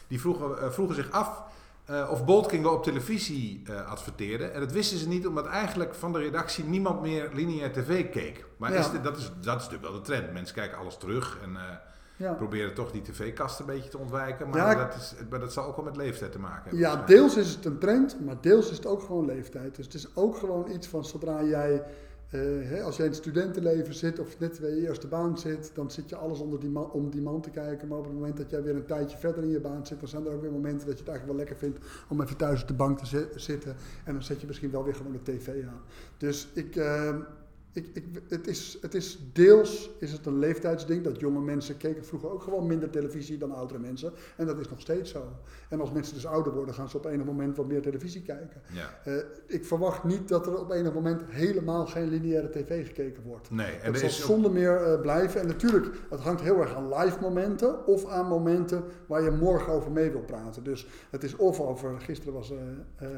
die 0.08 0.20
vroegen, 0.20 0.50
uh, 0.50 0.70
vroegen 0.70 0.96
zich 0.96 1.12
af 1.12 1.44
uh, 1.90 2.08
of 2.12 2.26
Bold 2.26 2.48
King 2.48 2.64
wel 2.64 2.74
op 2.74 2.84
televisie 2.84 3.64
adverteerde. 3.88 4.46
En 4.46 4.60
dat 4.60 4.72
wisten 4.72 4.98
ze 4.98 5.08
niet, 5.08 5.28
omdat 5.28 5.46
eigenlijk 5.46 5.96
van 5.96 6.14
de 6.14 6.20
redactie 6.20 6.64
niemand 6.64 7.02
meer 7.02 7.30
lineair 7.34 7.72
tv 7.72 8.10
keek. 8.10 8.46
Maar 8.58 8.74
is 8.74 8.92
dat, 9.04 9.18
is, 9.18 9.32
dat 9.42 9.60
is 9.60 9.64
natuurlijk 9.64 9.82
wel 9.82 9.94
de 9.94 10.02
trend. 10.02 10.34
Mensen 10.34 10.56
kijken 10.56 10.78
alles 10.78 10.98
terug 10.98 11.40
en 11.44 11.58
ja. 12.22 12.34
proberen 12.34 12.74
toch 12.74 12.92
die 12.92 13.02
tv-kast 13.02 13.60
een 13.60 13.66
beetje 13.66 13.90
te 13.90 13.98
ontwijken. 13.98 14.50
Maar, 14.50 14.76
dat 14.78 14.96
is, 14.96 15.14
maar 15.30 15.40
dat 15.40 15.54
zal 15.54 15.66
ook 15.66 15.76
wel 15.76 15.86
met 15.86 15.96
leeftijd 15.96 16.32
te 16.32 16.40
maken 16.40 16.64
hebben. 16.64 16.80
Ja, 16.80 17.06
deels 17.06 17.38
is 17.38 17.56
het 17.56 17.66
een 17.66 17.78
trend, 17.78 18.26
maar 18.26 18.36
deels 18.42 18.70
is 18.70 18.78
het 18.78 18.86
ook 18.86 19.02
gewoon 19.02 19.26
leeftijd. 19.26 19.76
Dus 19.76 19.86
het 19.86 19.94
is 19.94 20.16
ook 20.16 20.38
gewoon 20.38 20.72
iets 20.72 20.88
van 20.88 21.06
zodra 21.06 21.44
jij, 21.44 21.84
eh, 22.32 22.84
als 22.84 22.96
jij 22.96 23.06
in 23.06 23.12
het 23.12 23.20
studentenleven 23.22 23.94
zit 23.94 24.20
of 24.20 24.40
net 24.40 24.60
bij 24.60 24.70
je 24.70 24.88
eerste 24.88 25.08
baan 25.08 25.38
zit, 25.38 25.72
dan 25.74 25.92
zit 25.92 26.10
je 26.10 26.16
alles 26.16 26.40
onder 26.40 26.60
die 26.60 26.92
om 26.92 27.10
die 27.10 27.22
man 27.22 27.42
te 27.42 27.50
kijken. 27.50 27.88
Maar 27.88 27.98
op 27.98 28.04
het 28.04 28.14
moment 28.14 28.38
dat 28.38 28.50
jij 28.50 28.64
weer 28.64 28.76
een 28.76 28.86
tijdje 28.86 29.18
verder 29.18 29.44
in 29.44 29.50
je 29.50 29.60
baan 29.60 29.86
zit, 29.86 30.00
dan 30.00 30.10
zijn 30.10 30.26
er 30.26 30.34
ook 30.34 30.42
weer 30.42 30.52
momenten 30.52 30.88
dat 30.88 30.98
je 30.98 31.04
het 31.04 31.10
eigenlijk 31.10 31.28
wel 31.28 31.36
lekker 31.36 31.56
vindt 31.56 31.80
om 32.10 32.22
even 32.22 32.38
thuis 32.38 32.62
op 32.62 32.68
de 32.68 32.74
bank 32.74 33.00
te 33.00 33.30
zitten. 33.36 33.76
En 34.06 34.14
dan 34.14 34.24
zet 34.24 34.42
je 34.42 34.48
misschien 34.48 34.72
wel 34.72 34.84
weer 34.84 34.96
gewoon 34.96 35.12
de 35.12 35.32
tv 35.32 35.48
aan. 35.48 35.82
Dus 36.18 36.48
ik, 36.54 36.76
uh, 36.76 37.16
ik, 37.74 37.90
ik, 37.94 38.06
het, 38.28 38.48
is, 38.48 38.78
het 38.82 38.94
is 38.94 39.20
deels 39.34 39.90
is 40.00 40.12
het 40.12 40.26
een 40.26 40.40
leeftijdsding. 40.40 41.04
Dat 41.04 41.20
jonge 41.20 41.42
mensen 41.42 41.78
keken 41.78 42.06
vroeger 42.06 42.32
ook 42.32 42.44
gewoon 42.44 42.68
minder 42.68 42.90
televisie 42.90 43.38
dan 43.38 43.52
oudere 43.52 43.80
mensen. 43.80 44.14
En 44.38 44.46
dat 44.46 44.60
is 44.60 44.70
nog 44.70 44.80
steeds 44.80 45.12
zo. 45.12 45.24
En 45.70 45.80
als 45.80 45.92
mensen 45.92 46.14
dus 46.14 46.26
ouder 46.26 46.54
worden, 46.54 46.74
gaan 46.74 46.90
ze 46.90 46.98
op 46.98 47.06
enig 47.06 47.26
moment 47.26 47.58
wat 47.58 47.68
meer 47.68 47.82
televisie 47.82 48.22
kijken. 48.22 48.62
Ja. 48.74 49.00
Uh, 49.08 49.16
ik 49.48 49.66
verwacht 49.66 50.04
niet 50.04 50.28
dat 50.28 50.48
er 50.48 50.60
op 50.60 50.72
enig 50.72 50.94
moment 50.94 51.22
helemaal 51.26 51.88
geen 51.88 52.10
lineaire 52.10 52.50
tv 52.50 52.88
gekeken 52.88 53.24
wordt. 53.24 53.52
Nee, 53.52 53.72
en 53.72 53.92
dat 53.92 54.02
zal 54.02 54.10
zonder 54.10 54.52
meer 54.52 54.88
uh, 54.88 55.02
blijven. 55.02 55.42
En 55.42 55.48
natuurlijk, 55.48 55.96
het 56.10 56.20
hangt 56.20 56.42
heel 56.42 56.58
erg 56.58 56.76
aan 56.76 56.94
live 56.94 57.20
momenten 57.22 57.88
of 57.88 58.06
aan 58.06 58.28
momenten 58.28 58.84
waar 59.06 59.24
je 59.24 59.32
morgen 59.32 59.74
over 59.74 59.92
mee 59.92 60.12
wil 60.12 60.24
praten. 60.24 60.64
Dus 60.64 60.88
het 61.10 61.24
is 61.24 61.36
of 61.36 61.60
over, 61.60 62.02
gisteren 62.02 62.34
was... 62.34 62.52
Uh, 62.52 63.10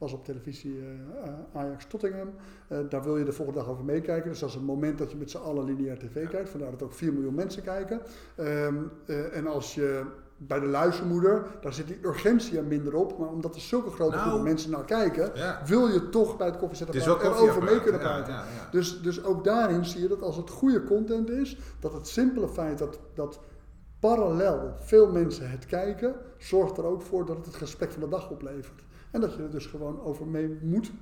was 0.00 0.12
op 0.12 0.24
televisie 0.24 0.76
uh, 0.76 0.84
Ajax 1.52 1.86
Tottingham. 1.86 2.30
Uh, 2.68 2.78
daar 2.88 3.02
wil 3.02 3.16
je 3.16 3.24
de 3.24 3.32
volgende 3.32 3.60
dag 3.60 3.68
over 3.68 3.84
meekijken. 3.84 4.30
Dus 4.30 4.38
dat 4.38 4.48
is 4.48 4.54
het 4.54 4.64
moment 4.64 4.98
dat 4.98 5.10
je 5.10 5.16
met 5.16 5.30
z'n 5.30 5.38
allen 5.38 5.64
lineair 5.64 5.98
tv 5.98 6.28
kijkt. 6.28 6.50
Vandaar 6.50 6.70
dat 6.70 6.82
ook 6.82 6.92
4 6.92 7.12
miljoen 7.12 7.34
mensen 7.34 7.62
kijken. 7.62 8.00
Um, 8.36 8.90
en 9.32 9.46
als 9.46 9.74
je 9.74 10.04
bij 10.36 10.60
de 10.60 10.66
luistermoeder, 10.66 11.46
daar 11.60 11.72
zit 11.72 11.86
die 11.86 11.98
urgentie 12.02 12.58
er 12.58 12.64
minder 12.64 12.94
op. 12.94 13.18
Maar 13.18 13.28
omdat 13.28 13.54
er 13.54 13.60
zulke 13.60 13.90
grote 13.90 14.16
nou, 14.16 14.22
groepen 14.22 14.44
mensen 14.48 14.70
naar 14.70 14.84
kijken, 14.84 15.32
wil 15.66 15.88
je 15.88 16.08
toch 16.08 16.36
bij 16.36 16.46
het 16.46 16.56
koffiezetapparaat 16.56 17.22
erover 17.22 17.62
mee 17.62 17.80
kunnen 17.80 18.00
praten. 18.00 18.32
Ja, 18.32 18.44
ja, 18.56 18.68
dus, 18.70 19.02
dus 19.02 19.24
ook 19.24 19.44
daarin 19.44 19.84
zie 19.84 20.02
je 20.02 20.08
dat 20.08 20.22
als 20.22 20.36
het 20.36 20.50
goede 20.50 20.84
content 20.84 21.30
is, 21.30 21.58
dat 21.80 21.92
het 21.92 22.08
simpele 22.08 22.48
feit 22.48 22.78
dat, 22.78 22.98
dat 23.14 23.40
parallel 23.98 24.74
veel 24.78 25.12
mensen 25.12 25.50
het 25.50 25.66
kijken, 25.66 26.14
zorgt 26.38 26.78
er 26.78 26.84
ook 26.84 27.02
voor 27.02 27.26
dat 27.26 27.36
het 27.36 27.46
het 27.46 27.56
gesprek 27.56 27.92
van 27.92 28.00
de 28.02 28.08
dag 28.08 28.30
oplevert. 28.30 28.82
En 29.10 29.20
dat 29.20 29.34
je 29.34 29.42
er 29.42 29.50
dus 29.50 29.66
gewoon 29.66 30.00
over 30.00 30.26
mee 30.26 30.58
moet 30.62 30.92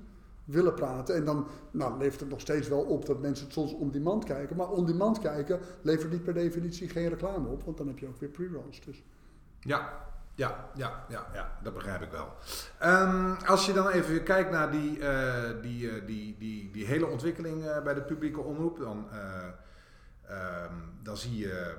willen 0.45 0.75
praten. 0.75 1.15
En 1.15 1.25
dan 1.25 1.47
nou, 1.71 1.99
levert 1.99 2.21
het 2.21 2.29
nog 2.29 2.41
steeds 2.41 2.69
wel 2.69 2.81
op 2.81 3.07
dat 3.07 3.21
mensen 3.21 3.45
het 3.45 3.55
soms 3.55 3.73
on 3.73 3.91
demand 3.91 4.25
kijken. 4.25 4.57
Maar 4.57 4.69
on 4.69 4.87
demand 4.87 5.19
kijken 5.19 5.61
levert 5.83 6.13
niet 6.13 6.23
per 6.23 6.35
definitie 6.35 6.89
geen 6.89 7.09
reclame 7.09 7.49
op, 7.49 7.63
want 7.65 7.77
dan 7.77 7.87
heb 7.87 7.99
je 7.99 8.07
ook 8.07 8.21
weer 8.21 8.29
pre-rolls. 8.29 8.81
Dus. 8.81 9.03
Ja, 9.61 10.07
ja, 10.35 10.71
ja, 10.75 11.05
ja, 11.09 11.27
ja, 11.33 11.59
dat 11.63 11.75
begrijp 11.75 12.03
ik 12.03 12.11
wel. 12.11 12.29
Um, 12.83 13.37
als 13.47 13.67
je 13.67 13.73
dan 13.73 13.89
even 13.89 14.23
kijkt 14.23 14.51
naar 14.51 14.71
die, 14.71 14.99
uh, 14.99 15.43
die, 15.63 15.83
uh, 15.83 16.07
die, 16.07 16.37
die, 16.39 16.71
die 16.71 16.87
hele 16.87 17.07
ontwikkeling 17.07 17.65
uh, 17.65 17.83
bij 17.83 17.95
de 17.95 18.03
publieke 18.03 18.41
omroep, 18.41 18.79
dan, 18.79 19.07
um, 20.31 20.99
dan 21.03 21.17
zie 21.17 21.39
je 21.39 21.75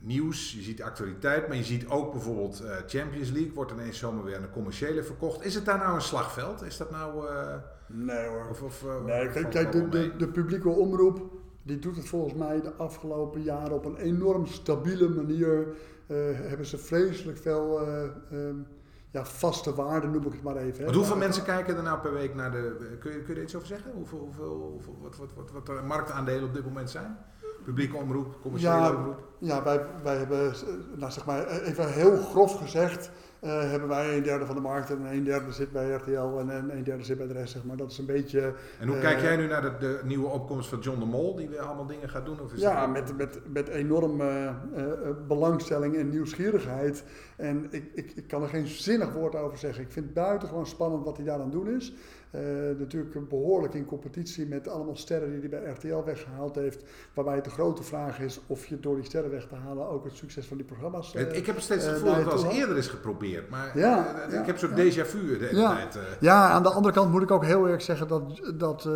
nieuws, 0.00 0.52
je 0.52 0.62
ziet 0.62 0.82
actualiteit, 0.82 1.48
maar 1.48 1.56
je 1.56 1.64
ziet 1.64 1.88
ook 1.88 2.12
bijvoorbeeld 2.12 2.62
uh, 2.62 2.76
Champions 2.86 3.30
League 3.30 3.52
wordt 3.54 3.72
ineens 3.72 3.98
zomaar 3.98 4.24
weer 4.24 4.36
aan 4.36 4.42
de 4.42 4.50
commerciële 4.50 5.02
verkocht. 5.02 5.44
Is 5.44 5.54
het 5.54 5.64
daar 5.64 5.78
nou 5.78 5.94
een 5.94 6.00
slagveld? 6.00 6.62
Is 6.62 6.76
dat 6.76 6.90
nou... 6.90 7.26
Uh, 7.26 7.54
nee 7.86 8.26
hoor. 8.26 8.46
Of, 8.50 8.62
of, 8.62 8.82
uh, 8.82 9.04
nee, 9.04 9.28
kijk, 9.28 9.50
kijk 9.50 9.72
de, 9.72 9.88
de, 9.88 10.16
de, 10.16 10.28
publieke 10.28 10.68
omroep, 10.68 11.22
die 11.62 11.78
doet 11.78 11.96
het 11.96 12.08
volgens 12.08 12.34
mij 12.34 12.60
de 12.60 12.72
afgelopen 12.72 13.42
jaren 13.42 13.72
op 13.72 13.84
een 13.84 13.96
enorm 13.96 14.46
stabiele 14.46 15.08
manier. 15.08 15.66
hebben 16.06 16.66
ze 16.66 16.78
vreselijk 16.78 17.38
veel... 17.38 17.88
Um, 18.32 18.66
ja, 19.12 19.24
vaste 19.24 19.74
waarde 19.74 20.06
noem 20.06 20.26
ik 20.26 20.32
het 20.32 20.42
maar 20.42 20.56
even. 20.56 20.84
Hè. 20.84 20.92
hoeveel 20.92 21.16
mensen 21.16 21.44
kijken 21.44 21.76
er 21.76 21.82
nou 21.82 22.00
per 22.00 22.12
week 22.12 22.34
naar 22.34 22.50
de... 22.50 22.96
Kun 23.00 23.12
je, 23.12 23.22
kun 23.22 23.34
je 23.34 23.40
er 23.40 23.42
iets 23.42 23.54
over 23.54 23.68
zeggen? 23.68 23.92
Hoeveel, 23.92 24.18
hoeveel, 24.18 24.70
hoeveel 24.72 24.98
wat, 25.00 25.16
wat, 25.16 25.34
wat, 25.34 25.50
wat 25.50 25.66
de 25.66 25.80
marktaandelen 25.86 26.44
op 26.44 26.54
dit 26.54 26.64
moment 26.64 26.90
zijn? 26.90 27.18
Publieke 27.64 27.96
omroep, 27.96 28.36
commerciële 28.42 28.74
ja, 28.74 28.94
omroep? 28.94 29.28
Ja, 29.38 29.62
wij, 29.62 29.80
wij 30.02 30.16
hebben, 30.16 30.52
nou 30.96 31.12
zeg 31.12 31.26
maar, 31.26 31.48
even 31.48 31.92
heel 31.92 32.16
grof 32.16 32.58
gezegd, 32.58 33.10
uh, 33.40 33.70
hebben 33.70 33.88
wij 33.88 34.16
een 34.16 34.22
derde 34.22 34.46
van 34.46 34.54
de 34.54 34.60
markt 34.60 34.90
en 34.90 35.04
een 35.04 35.24
derde 35.24 35.52
zit 35.52 35.72
bij 35.72 35.90
RTL 35.90 36.38
en 36.38 36.76
een 36.76 36.84
derde 36.84 37.04
zit 37.04 37.18
bij 37.18 37.26
de 37.26 37.32
rest, 37.32 37.52
zeg 37.52 37.64
maar. 37.64 37.76
Dat 37.76 37.90
is 37.90 37.98
een 37.98 38.06
beetje... 38.06 38.54
En 38.80 38.88
hoe 38.88 38.98
kijk 38.98 39.16
eh, 39.16 39.22
jij 39.22 39.36
nu 39.36 39.46
naar 39.46 39.62
de, 39.62 39.76
de, 39.78 40.00
nieuwe 40.04 40.26
opkomst 40.26 40.68
van 40.68 40.78
John 40.78 40.98
de 40.98 41.04
Mol, 41.04 41.36
die 41.36 41.48
weer 41.48 41.60
allemaal 41.60 41.86
dingen 41.86 42.08
gaat 42.08 42.24
doen? 42.24 42.40
Of 42.40 42.52
is 42.52 42.60
ja, 42.60 42.86
met, 42.86 43.16
met, 43.16 43.40
met 43.52 43.68
enorme 43.68 44.54
uh, 44.76 44.84
belangstelling 45.28 45.96
en 45.96 46.08
nieuwsgierigheid. 46.08 47.04
En 47.36 47.66
ik, 47.70 47.90
ik, 47.94 48.12
ik 48.14 48.28
kan 48.28 48.42
er 48.42 48.48
geen 48.48 48.66
zinnig 48.66 49.12
woord 49.12 49.34
over 49.34 49.58
zeggen. 49.58 49.82
Ik 49.82 49.92
vind 49.92 50.04
het 50.04 50.14
buitengewoon 50.14 50.66
spannend 50.66 51.04
wat 51.04 51.16
hij 51.16 51.26
daar 51.26 51.34
aan 51.34 51.40
het 51.40 51.52
doen 51.52 51.68
is. 51.68 51.94
Uh, 52.34 52.40
natuurlijk 52.78 53.28
behoorlijk 53.28 53.74
in 53.74 53.84
competitie 53.84 54.46
met 54.46 54.68
allemaal 54.68 54.96
sterren 54.96 55.30
die 55.30 55.40
hij 55.40 55.48
bij 55.48 55.70
RTL 55.70 56.04
weggehaald 56.04 56.54
heeft. 56.54 56.84
Waarbij 57.14 57.34
het 57.34 57.44
de 57.44 57.50
grote 57.50 57.82
vraag 57.82 58.20
is 58.20 58.40
of 58.46 58.66
je 58.66 58.80
door 58.80 58.94
die 58.94 59.04
sterren 59.04 59.30
weg 59.30 59.46
te 59.46 59.54
halen 59.54 59.88
ook 59.88 60.04
het 60.04 60.16
succes 60.16 60.46
van 60.46 60.56
die 60.56 60.66
programma's. 60.66 61.14
Uh, 61.14 61.32
ik 61.32 61.46
heb 61.46 61.60
steeds 61.60 61.84
het 61.84 61.94
gevoel 61.94 62.14
dat 62.14 62.32
het 62.32 62.44
al 62.44 62.50
eerder 62.50 62.76
is 62.76 62.88
geprobeerd. 62.88 63.48
Maar 63.48 63.78
ja, 63.78 64.22
ik 64.40 64.46
heb 64.46 64.58
zo'n 64.58 64.70
déjà 64.70 65.06
vu 65.06 65.38
de 65.38 65.44
hele 65.44 65.60
ja. 65.60 65.88
tijd. 65.88 65.98
Ja, 66.20 66.50
aan 66.50 66.62
de 66.62 66.70
andere 66.70 66.94
kant 66.94 67.10
moet 67.10 67.22
ik 67.22 67.30
ook 67.30 67.44
heel 67.44 67.68
erg 67.68 67.82
zeggen 67.82 68.08
dat. 68.08 68.40
dat 68.58 68.88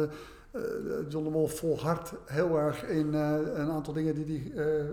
John 1.08 1.24
de 1.24 1.30
Mol 1.30 1.46
volhardt 1.46 2.12
heel 2.24 2.58
erg 2.58 2.84
in 2.84 3.06
uh, 3.06 3.36
een 3.54 3.70
aantal 3.70 3.92
dingen 3.92 4.14
die 4.14 4.52
hij 4.54 4.66
uh, 4.66 4.84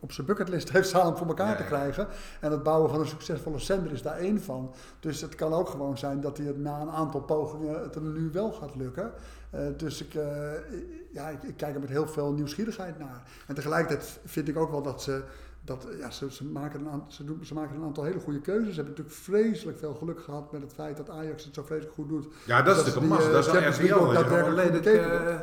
op 0.00 0.12
zijn 0.12 0.26
bucketlist 0.26 0.70
heeft 0.72 0.88
staan 0.88 1.06
om 1.06 1.16
voor 1.16 1.26
elkaar 1.26 1.56
te 1.56 1.64
krijgen. 1.64 2.08
En 2.40 2.50
het 2.50 2.62
bouwen 2.62 2.90
van 2.90 3.00
een 3.00 3.06
succesvolle 3.06 3.58
zender 3.58 3.92
is 3.92 4.02
daar 4.02 4.16
één 4.16 4.40
van. 4.40 4.74
Dus 5.00 5.20
het 5.20 5.34
kan 5.34 5.52
ook 5.52 5.68
gewoon 5.68 5.98
zijn 5.98 6.20
dat 6.20 6.36
hij 6.36 6.46
het 6.46 6.58
na 6.58 6.80
een 6.80 6.90
aantal 6.90 7.20
pogingen 7.20 7.82
het 7.82 7.94
er 7.94 8.02
nu 8.02 8.30
wel 8.32 8.52
gaat 8.52 8.74
lukken. 8.74 9.12
dus 9.76 10.02
ik, 10.02 10.12
ja, 11.12 11.28
ik, 11.28 11.42
ik, 11.42 11.56
kijk 11.56 11.74
er 11.74 11.80
met 11.80 11.90
heel 11.90 12.08
veel 12.08 12.32
nieuwsgierigheid 12.32 12.98
naar. 12.98 13.22
En 13.46 13.54
tegelijkertijd 13.54 14.20
vind 14.24 14.48
ik 14.48 14.56
ook 14.56 14.70
wel 14.70 14.82
dat 14.82 15.02
ze 15.02 15.22
dat, 15.70 15.86
ja, 15.98 16.10
ze, 16.10 16.32
ze, 16.32 16.44
maken 16.44 16.80
een 16.80 16.88
aantal, 16.88 17.10
ze, 17.10 17.24
doen, 17.24 17.44
ze 17.44 17.54
maken 17.54 17.76
een 17.76 17.82
aantal 17.82 18.04
hele 18.04 18.20
goede 18.20 18.40
keuzes. 18.40 18.74
Ze 18.74 18.80
hebben 18.80 18.94
natuurlijk 18.96 19.16
vreselijk 19.16 19.78
veel 19.78 19.94
geluk 19.94 20.20
gehad 20.20 20.52
met 20.52 20.62
het 20.62 20.72
feit 20.72 20.96
dat 20.96 21.10
Ajax 21.10 21.44
het 21.44 21.54
zo 21.54 21.62
vreselijk 21.62 21.94
goed 21.94 22.08
doet. 22.08 22.26
Ja, 22.46 22.62
dat, 22.62 22.76
is 22.76 22.84
natuurlijk 22.84 23.12
een 23.12 23.18
massa. 23.18 23.30
Dat 23.30 23.46
is 23.46 23.78
RTL. 24.78 24.90
Uh, 24.90 25.40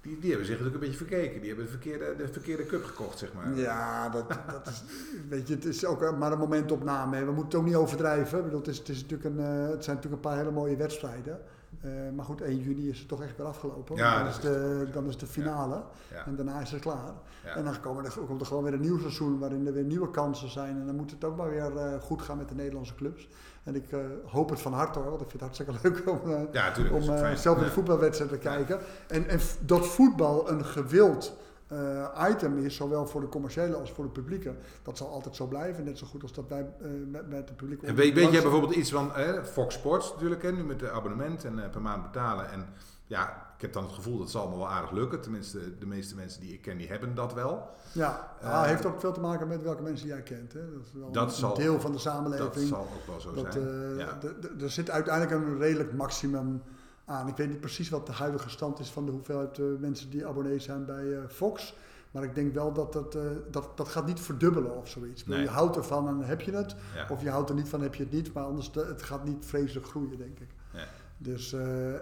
die, 0.00 0.18
die 0.18 0.30
hebben 0.30 0.46
zich 0.46 0.58
natuurlijk 0.58 0.74
een 0.74 0.90
beetje 0.90 1.04
verkeken. 1.06 1.40
Die 1.40 1.48
hebben 1.48 1.64
de 1.64 1.70
verkeerde, 1.70 2.14
de 2.16 2.28
verkeerde 2.28 2.66
cup 2.66 2.84
gekocht, 2.84 3.18
zeg 3.18 3.32
maar. 3.32 3.56
Ja, 3.56 4.08
dat, 4.08 4.28
dat 4.28 4.66
is, 4.66 4.82
weet 5.28 5.48
je, 5.48 5.54
het 5.54 5.64
is 5.64 5.84
ook 5.84 6.16
maar 6.18 6.32
een 6.32 6.38
momentopname. 6.38 7.18
We 7.18 7.32
moeten 7.32 7.44
het 7.44 7.54
ook 7.54 7.64
niet 7.64 7.74
overdrijven. 7.74 8.38
Ik 8.38 8.44
bedoel, 8.44 8.58
het, 8.58 8.68
is, 8.68 8.78
het, 8.78 8.88
is 8.88 9.00
natuurlijk 9.00 9.36
een, 9.38 9.44
uh, 9.44 9.68
het 9.70 9.84
zijn 9.84 9.96
natuurlijk 9.96 10.24
een 10.24 10.30
paar 10.30 10.36
hele 10.36 10.50
mooie 10.50 10.76
wedstrijden. 10.76 11.40
Eh, 11.80 11.90
maar 12.14 12.24
goed, 12.24 12.40
1 12.40 12.58
juni 12.58 12.88
is 12.88 12.98
het 12.98 13.08
toch 13.08 13.22
echt 13.22 13.36
weer 13.36 13.46
afgelopen. 13.46 13.96
Ja, 13.96 14.18
dan, 14.18 14.28
is 14.28 14.40
de, 14.40 14.86
dan 14.92 15.08
is 15.08 15.16
de 15.18 15.26
finale. 15.26 15.82
Ja. 16.10 16.26
En 16.26 16.36
daarna 16.36 16.60
is 16.60 16.70
het 16.70 16.80
klaar. 16.80 17.12
En 17.54 17.64
dan 17.64 17.80
komen 17.80 18.04
er, 18.04 18.12
komt 18.26 18.40
er 18.40 18.46
gewoon 18.46 18.62
weer 18.62 18.72
een 18.72 18.80
nieuw 18.80 18.98
seizoen 18.98 19.38
waarin 19.38 19.66
er 19.66 19.72
weer 19.72 19.84
nieuwe 19.84 20.10
kansen 20.10 20.50
zijn. 20.50 20.80
En 20.80 20.86
dan 20.86 20.96
moet 20.96 21.10
het 21.10 21.24
ook 21.24 21.36
maar 21.36 21.50
weer 21.50 21.76
eh, 21.76 22.00
goed 22.00 22.22
gaan 22.22 22.36
met 22.36 22.48
de 22.48 22.54
Nederlandse 22.54 22.94
clubs. 22.94 23.28
En 23.64 23.74
ik 23.74 23.92
eh, 23.92 24.00
hoop 24.24 24.50
het 24.50 24.60
van 24.60 24.72
harte 24.72 24.98
hoor, 24.98 25.10
want 25.10 25.20
ik 25.20 25.30
vind 25.30 25.42
het 25.42 25.56
hartstikke 25.56 25.80
leuk 25.82 26.10
om, 26.10 26.92
om 26.94 27.36
zelf 27.36 27.58
in 27.58 27.64
de 27.64 27.70
voetbalwedstrijd 27.70 28.30
te 28.30 28.38
kijken. 28.38 28.80
En, 29.08 29.28
en 29.28 29.40
dat 29.60 29.86
voetbal 29.86 30.50
een 30.50 30.64
gewild 30.64 31.36
eh, 31.66 32.26
item 32.30 32.58
is, 32.58 32.76
zowel 32.76 33.06
voor 33.06 33.20
de 33.20 33.28
commerciële 33.28 33.74
als 33.76 33.92
voor 33.92 34.04
de 34.04 34.10
publieke, 34.10 34.54
dat 34.82 34.96
zal 34.96 35.08
altijd 35.08 35.36
zo 35.36 35.46
blijven. 35.46 35.84
Net 35.84 35.98
zo 35.98 36.06
goed 36.06 36.22
als 36.22 36.32
dat 36.32 36.48
wij 36.48 36.60
eh, 36.80 36.88
met, 37.10 37.28
met 37.28 37.48
de 37.48 37.54
publieke 37.54 37.86
En 37.86 37.94
weet, 37.94 38.14
weet 38.14 38.30
jij 38.32 38.42
bijvoorbeeld 38.42 38.74
iets 38.74 38.90
van 38.90 39.14
eh, 39.14 39.42
Fox 39.44 39.74
Sports 39.74 40.12
natuurlijk, 40.12 40.42
hè, 40.42 40.52
nu 40.52 40.64
met 40.64 40.78
de 40.78 40.90
abonnement 40.90 41.44
en 41.44 41.70
per 41.70 41.82
maand 41.82 42.02
betalen. 42.02 42.50
En 42.50 42.66
ja, 43.06 43.44
ik 43.56 43.62
heb 43.62 43.72
dan 43.72 43.82
het 43.82 43.92
gevoel 43.92 44.12
dat 44.12 44.22
het 44.22 44.30
zal 44.30 44.40
allemaal 44.40 44.58
wel 44.58 44.68
aardig 44.68 44.90
lukken. 44.90 45.20
Tenminste, 45.20 45.78
de 45.78 45.86
meeste 45.86 46.14
mensen 46.14 46.40
die 46.40 46.52
ik 46.52 46.62
ken, 46.62 46.76
die 46.78 46.88
hebben 46.88 47.14
dat 47.14 47.34
wel. 47.34 47.70
Ja, 47.92 48.34
Eh, 48.40 48.52
ah, 48.52 48.64
heeft 48.64 48.86
ook 48.86 49.00
veel 49.00 49.12
te 49.12 49.20
maken 49.20 49.48
met 49.48 49.62
welke 49.62 49.82
mensen 49.82 50.06
jij 50.06 50.22
kent. 50.22 50.52
Hè? 50.52 50.60
Dat 50.72 50.82
is 50.84 50.92
wel 51.00 51.10
Dat 51.12 51.28
een 51.28 51.34
zal- 51.34 51.54
deel 51.54 51.80
van 51.80 51.90
de 51.90 51.96
Dat 51.96 52.00
samenleving. 52.06 52.68
zal 52.68 52.80
ook 52.80 53.06
wel 53.06 53.20
zo 53.20 53.32
Dat, 53.34 53.52
zijn. 53.52 53.96
ja. 53.96 54.18
Er 54.60 54.70
zit 54.70 54.90
uiteindelijk 54.90 55.42
een 55.44 55.58
redelijk 55.58 55.92
maximum 55.92 56.62
aan. 57.06 57.28
Ik 57.28 57.36
weet 57.36 57.48
niet 57.48 57.60
precies 57.60 57.88
wat 57.88 58.06
de 58.06 58.12
huidige 58.12 58.50
stand 58.50 58.78
is 58.78 58.90
van 58.90 59.04
de 59.06 59.12
hoeveelheid 59.12 59.58
eh, 59.58 59.64
mensen 59.78 60.10
die 60.10 60.26
abonnee 60.26 60.58
zijn 60.58 60.84
bij 60.84 61.12
eh, 61.12 61.28
Fox. 61.28 61.74
Maar 62.10 62.22
ik 62.24 62.34
denk 62.34 62.54
wel 62.54 62.72
dat 62.72 62.92
dat, 62.92 63.14
eh, 63.14 63.22
dat 63.50 63.76
dat 63.76 63.88
gaat 63.88 64.06
niet 64.06 64.20
verdubbelen 64.20 64.76
of 64.76 64.88
zoiets. 64.88 65.26
Nee. 65.26 65.40
Je 65.40 65.48
houdt 65.48 65.76
ervan 65.76 66.08
en 66.08 66.20
heb 66.20 66.40
je 66.40 66.52
het. 66.52 66.74
Ja. 66.94 67.06
Of 67.10 67.22
je 67.22 67.30
houdt 67.30 67.48
er 67.48 67.54
niet 67.56 67.68
van, 67.68 67.80
heb 67.80 67.94
je 67.94 68.02
het 68.02 68.12
niet. 68.12 68.32
Maar 68.32 68.44
anders, 68.44 68.72
de- 68.72 68.84
het 68.84 69.02
gaat 69.02 69.24
niet 69.24 69.44
vreselijk 69.46 69.86
groeien, 69.86 70.18
denk 70.18 70.38
ik. 70.38 70.48
Ja. 70.72 70.84
Dus, 71.18 71.52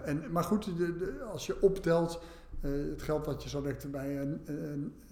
en, 0.03 0.23
maar 0.31 0.43
goed, 0.43 0.63
de, 0.77 0.95
de- 0.97 1.23
als 1.31 1.45
je 1.45 1.61
optelt 1.61 2.21
het 2.61 3.01
geld 3.01 3.25
wat 3.25 3.43
je 3.43 3.49
zo 3.49 3.61
direct 3.61 3.91
bij 3.91 4.37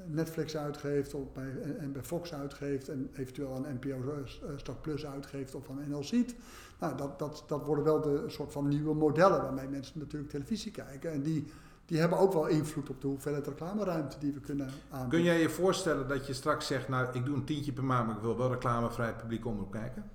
Netflix 0.05 0.57
uitgeeft 0.57 1.13
of 1.13 1.31
bij, 1.33 1.51
en, 1.79 1.91
bij 1.91 2.03
Fox 2.03 2.33
uitgeeft 2.33 2.89
en 2.89 3.09
eventueel 3.15 3.55
aan 3.55 3.65
NPO 3.81 4.21
Start 4.55 4.81
Plus 4.81 5.05
uitgeeft 5.05 5.55
of 5.55 5.69
aan 5.69 5.89
NL 5.89 6.03
Ziet. 6.03 6.35
Nou, 6.83 6.97
dat, 6.97 7.19
dat, 7.19 7.43
dat 7.47 7.65
worden 7.65 7.83
wel 7.83 8.01
de 8.01 8.23
soort 8.27 8.51
van 8.51 8.67
nieuwe 8.67 8.93
modellen 8.93 9.41
waarmee 9.41 9.67
mensen 9.67 9.99
natuurlijk 9.99 10.31
televisie 10.31 10.71
kijken. 10.71 11.11
En 11.11 11.21
die, 11.21 11.51
die 11.85 11.99
hebben 11.99 12.17
ook 12.17 12.33
wel 12.33 12.47
invloed 12.47 12.89
op 12.89 13.01
de 13.01 13.07
hoeveelheid 13.07 13.47
reclameruimte 13.47 14.19
die 14.19 14.33
we 14.33 14.39
kunnen 14.39 14.69
aanbieden. 14.89 15.09
Kun 15.09 15.23
jij 15.23 15.41
je 15.41 15.49
voorstellen 15.49 16.07
dat 16.07 16.27
je 16.27 16.33
straks 16.33 16.67
zegt, 16.67 16.87
nou 16.87 17.07
ik 17.13 17.25
doe 17.25 17.35
een 17.35 17.43
tientje 17.43 17.71
per 17.71 17.83
maand, 17.83 18.07
maar 18.07 18.15
ik 18.15 18.21
wil 18.21 18.37
wel 18.37 18.51
reclamevrij 18.51 19.13
publiek 19.13 19.45
omroep 19.45 19.71
kijken? 19.71 20.09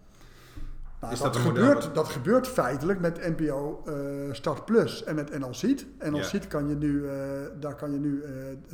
Nou, 1.00 1.12
Is 1.12 1.18
dat, 1.18 1.32
dat 1.32 1.42
een 1.42 1.48
model 1.48 1.64
gebeurt, 1.64 1.94
dat 1.94 2.08
gebeurt 2.08 2.46
feitelijk 2.46 3.00
met 3.00 3.38
NPO 3.38 3.82
eh, 3.86 3.94
Start 4.32 4.64
Plus 4.64 5.04
en 5.04 5.14
met 5.14 5.38
NL 5.38 5.54
Ziet. 5.54 5.86
NL 5.98 6.16
Ja. 6.16 6.38
Kan 6.48 6.68
je 6.68 6.74
nu, 6.74 7.08
eh, 7.08 7.14
daar 7.60 7.74
kan 7.74 7.92
je 7.92 7.98
nu 7.98 8.22
eh, 8.22 8.30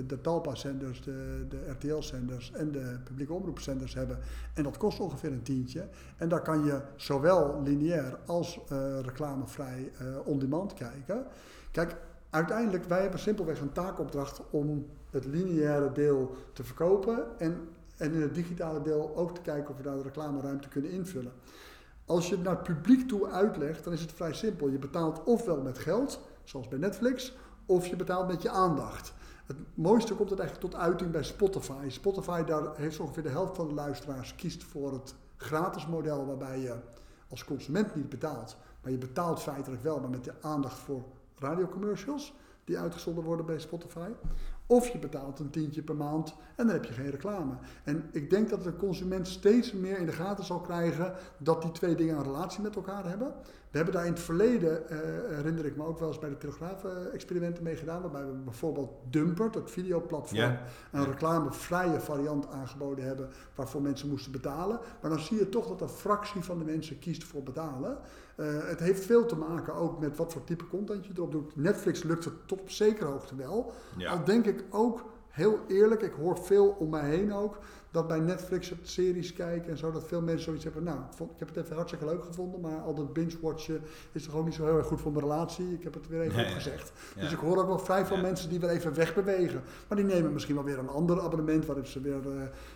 de 0.07 0.21
Talpa-zenders, 0.21 1.03
de, 1.03 1.47
de 1.49 1.71
RTL-zenders 1.71 2.53
en 2.53 2.73
de 2.73 2.99
publieke 3.05 3.33
omroepzenders 3.33 3.95
hebben. 3.95 4.19
En 4.55 4.63
dat 4.63 4.77
kost 4.77 5.01
ongeveer 5.01 5.33
een 5.33 5.43
tientje. 5.43 5.89
En 6.17 6.29
daar 6.29 6.43
kan 6.43 6.65
je 6.65 6.81
zowel 6.97 7.63
lineair 7.63 8.19
als 8.27 8.61
reclamevrij 9.03 9.93
on-demand 10.25 10.75
kijken. 10.75 11.27
Kijk, 11.71 11.97
uiteindelijk, 12.31 12.85
wij 12.85 13.01
hebben 13.01 13.21
simpelweg 13.21 13.61
een 13.61 13.73
taakopdracht 13.73 14.41
om 14.51 14.87
het 15.11 15.25
lineaire 15.25 15.93
deel 15.93 16.37
te 16.53 16.65
verkopen. 16.65 17.39
En, 17.39 17.69
en 17.97 18.13
in 18.13 18.23
het 18.23 18.35
digitale 18.35 18.83
deel 18.83 19.17
ook 19.17 19.35
te 19.35 19.41
kijken 19.41 19.71
of 19.71 19.77
we 19.77 19.83
daar 19.83 19.97
de 19.97 20.03
reclameruimte 20.03 20.69
kunnen 20.69 20.91
invullen. 20.91 21.33
Als 22.07 22.29
je 22.29 22.35
het 22.35 22.45
naar 22.45 22.55
het 22.55 22.63
publiek 22.63 23.09
toe 23.09 23.27
uitlegt, 23.27 23.85
dan 23.85 23.93
is 23.93 24.01
het 24.01 24.13
vrij 24.13 24.35
simpel. 24.35 24.69
Je 24.69 24.79
betaalt 24.79 25.23
ofwel 25.25 25.61
met 25.63 25.79
geld, 25.79 26.21
zoals 26.43 26.69
bij 26.69 26.79
Netflix, 26.79 27.33
of 27.67 27.87
je 27.87 27.97
betaalt 27.97 28.29
met 28.29 28.43
je 28.43 28.51
aandacht. 28.51 29.13
Het 29.47 29.57
mooiste 29.75 30.15
komt 30.15 30.31
het 30.31 30.39
eigenlijk 30.39 30.71
tot 30.71 30.81
uiting 30.81 31.11
bij 31.11 31.23
Spotify. 31.23 31.89
Spotify, 31.89 32.45
daar 32.45 32.77
heeft 32.77 33.01
ongeveer 33.01 33.23
de 33.23 33.29
helft 33.29 33.57
van 33.57 33.69
de 33.69 33.75
luisteraars 33.75 34.35
kiest 34.35 34.65
voor 34.65 34.93
het 34.93 35.15
gratis 35.37 35.87
model, 35.87 36.27
waarbij 36.27 36.61
je 36.61 36.75
als 37.29 37.45
consument 37.45 37.95
niet 37.95 38.09
betaalt. 38.09 38.57
Maar 38.83 38.91
je 38.93 38.99
betaalt 38.99 39.41
feitelijk 39.41 39.83
wel, 39.83 40.01
maar 40.01 40.11
met 40.11 40.25
de 40.25 40.35
aandacht 40.41 40.79
voor 40.79 41.05
radiocommercials 41.39 42.35
die 42.65 42.79
uitgezonden 42.79 43.25
worden 43.25 43.47
bij 43.47 43.59
Spotify. 43.59 44.09
Of 44.67 44.89
je 44.89 44.99
betaalt 44.99 45.39
een 45.39 45.51
tientje 45.51 45.83
per 45.83 45.97
maand 45.97 46.35
en 46.57 46.67
dan 46.67 46.75
heb 46.75 46.85
je 46.85 46.93
geen 46.93 47.11
reclame. 47.11 47.55
En 47.85 48.09
ik 48.13 48.31
denk 48.31 48.49
dat 48.49 48.65
de 48.65 48.77
consument 48.77 49.29
steeds 49.29 49.73
meer 49.73 49.99
in 49.99 50.07
de 50.07 50.13
gaten 50.13 50.45
zal 50.45 50.61
krijgen 50.61 51.15
dat 51.39 51.63
die 51.63 51.73
twee 51.73 51.95
dingen 51.95 52.17
een 52.17 52.23
relatie 52.23 52.63
met 52.63 52.77
elkaar 52.77 53.09
hebben. 53.09 53.35
We 53.75 53.81
hebben 53.81 53.99
daar 53.99 54.07
in 54.07 54.13
het 54.13 54.23
verleden, 54.23 54.89
eh, 54.89 54.99
herinner 55.37 55.65
ik 55.65 55.77
me 55.77 55.85
ook 55.85 55.99
wel 55.99 56.09
eens 56.09 56.19
bij 56.19 56.29
de 56.29 56.37
Telegraaf-experimenten 56.37 57.63
mee 57.63 57.77
gedaan, 57.77 58.03
waarbij 58.03 58.27
we 58.27 58.33
bijvoorbeeld 58.33 58.91
Dumpert, 59.11 59.55
het 59.55 59.71
videoplatform, 59.71 60.59
een 60.93 61.05
reclamevrije 61.05 62.01
variant 62.01 62.49
aangeboden 62.49 63.05
hebben 63.05 63.29
waarvoor 63.55 63.83
mensen 63.83 64.09
moesten 64.09 64.33
betalen. 64.33 64.81
Maar 65.01 65.11
dan 65.11 65.21
zie 65.21 65.39
je 65.39 65.49
toch 65.49 65.69
dat 65.69 65.81
een 65.81 65.89
fractie 65.89 66.43
van 66.43 66.59
de 66.59 66.65
mensen 66.65 66.99
kiest 66.99 67.25
voor 67.25 67.43
betalen. 67.43 67.99
Eh, 68.37 68.47
het 68.69 68.81
heeft 68.81 69.05
veel 69.05 69.27
te 69.27 69.37
maken 69.37 69.75
ook 69.75 70.01
met 70.01 70.17
wat 70.17 70.33
voor 70.33 70.45
type 70.45 70.69
content 70.69 71.07
je 71.07 71.13
erop 71.17 71.33
doet. 71.33 71.57
Netflix 71.57 72.03
lukt 72.03 72.25
het 72.25 72.49
tot 72.49 72.61
op 72.61 72.71
zekere 72.71 73.07
hoogte 73.07 73.37
wel. 73.37 73.73
Ja. 73.97 74.11
Al 74.11 74.25
denk 74.25 74.47
ik 74.47 74.65
ook, 74.71 75.05
heel 75.29 75.59
eerlijk, 75.69 76.03
ik 76.03 76.13
hoor 76.13 76.39
veel 76.39 76.77
om 76.79 76.91
mij 76.91 77.09
heen 77.09 77.33
ook, 77.33 77.59
dat 77.95 78.07
bij 78.09 78.21
Netflix 78.21 78.69
het 78.71 78.79
series 78.89 79.33
kijken 79.33 79.71
en 79.71 79.77
zo, 79.79 79.91
dat 79.91 80.05
veel 80.07 80.21
mensen 80.23 80.45
zoiets 80.45 80.65
hebben. 80.65 80.83
Nou, 80.83 80.99
ik, 80.99 81.13
vond, 81.17 81.31
ik 81.31 81.39
heb 81.39 81.49
het 81.49 81.57
even 81.57 81.75
hartstikke 81.77 82.05
leuk 82.05 82.25
gevonden, 82.25 82.61
maar 82.61 82.81
al 82.81 82.95
dat 82.95 83.13
binge-watchen 83.13 83.81
is 84.13 84.25
toch 84.25 84.35
ook 84.35 84.45
niet 84.45 84.55
zo 84.55 84.65
heel 84.65 84.77
erg 84.77 84.87
goed 84.87 85.01
voor 85.01 85.13
mijn 85.13 85.25
relatie. 85.25 85.73
Ik 85.73 85.83
heb 85.83 85.95
het 85.95 86.09
weer 86.09 86.21
even 86.21 86.37
Nee, 86.37 86.47
opgezegd. 86.47 86.93
ja. 87.15 87.21
Dus 87.21 87.33
ik 87.33 87.39
hoor 87.39 87.59
ook 87.59 87.67
wel 87.67 87.79
vrij 87.79 88.07
veel 88.07 88.17
Ja. 88.17 88.23
mensen 88.23 88.49
die 88.49 88.61
weer 88.61 88.71
even 88.71 88.95
wegbewegen. 88.95 89.63
Maar 89.89 89.97
die 89.97 90.07
nemen 90.07 90.33
misschien 90.33 90.55
wel 90.55 90.65
weer 90.65 90.79
een 90.79 90.89
ander 90.89 91.21
abonnement 91.21 91.67
waarin 91.67 91.87
ze 91.87 92.01
weer 92.01 92.21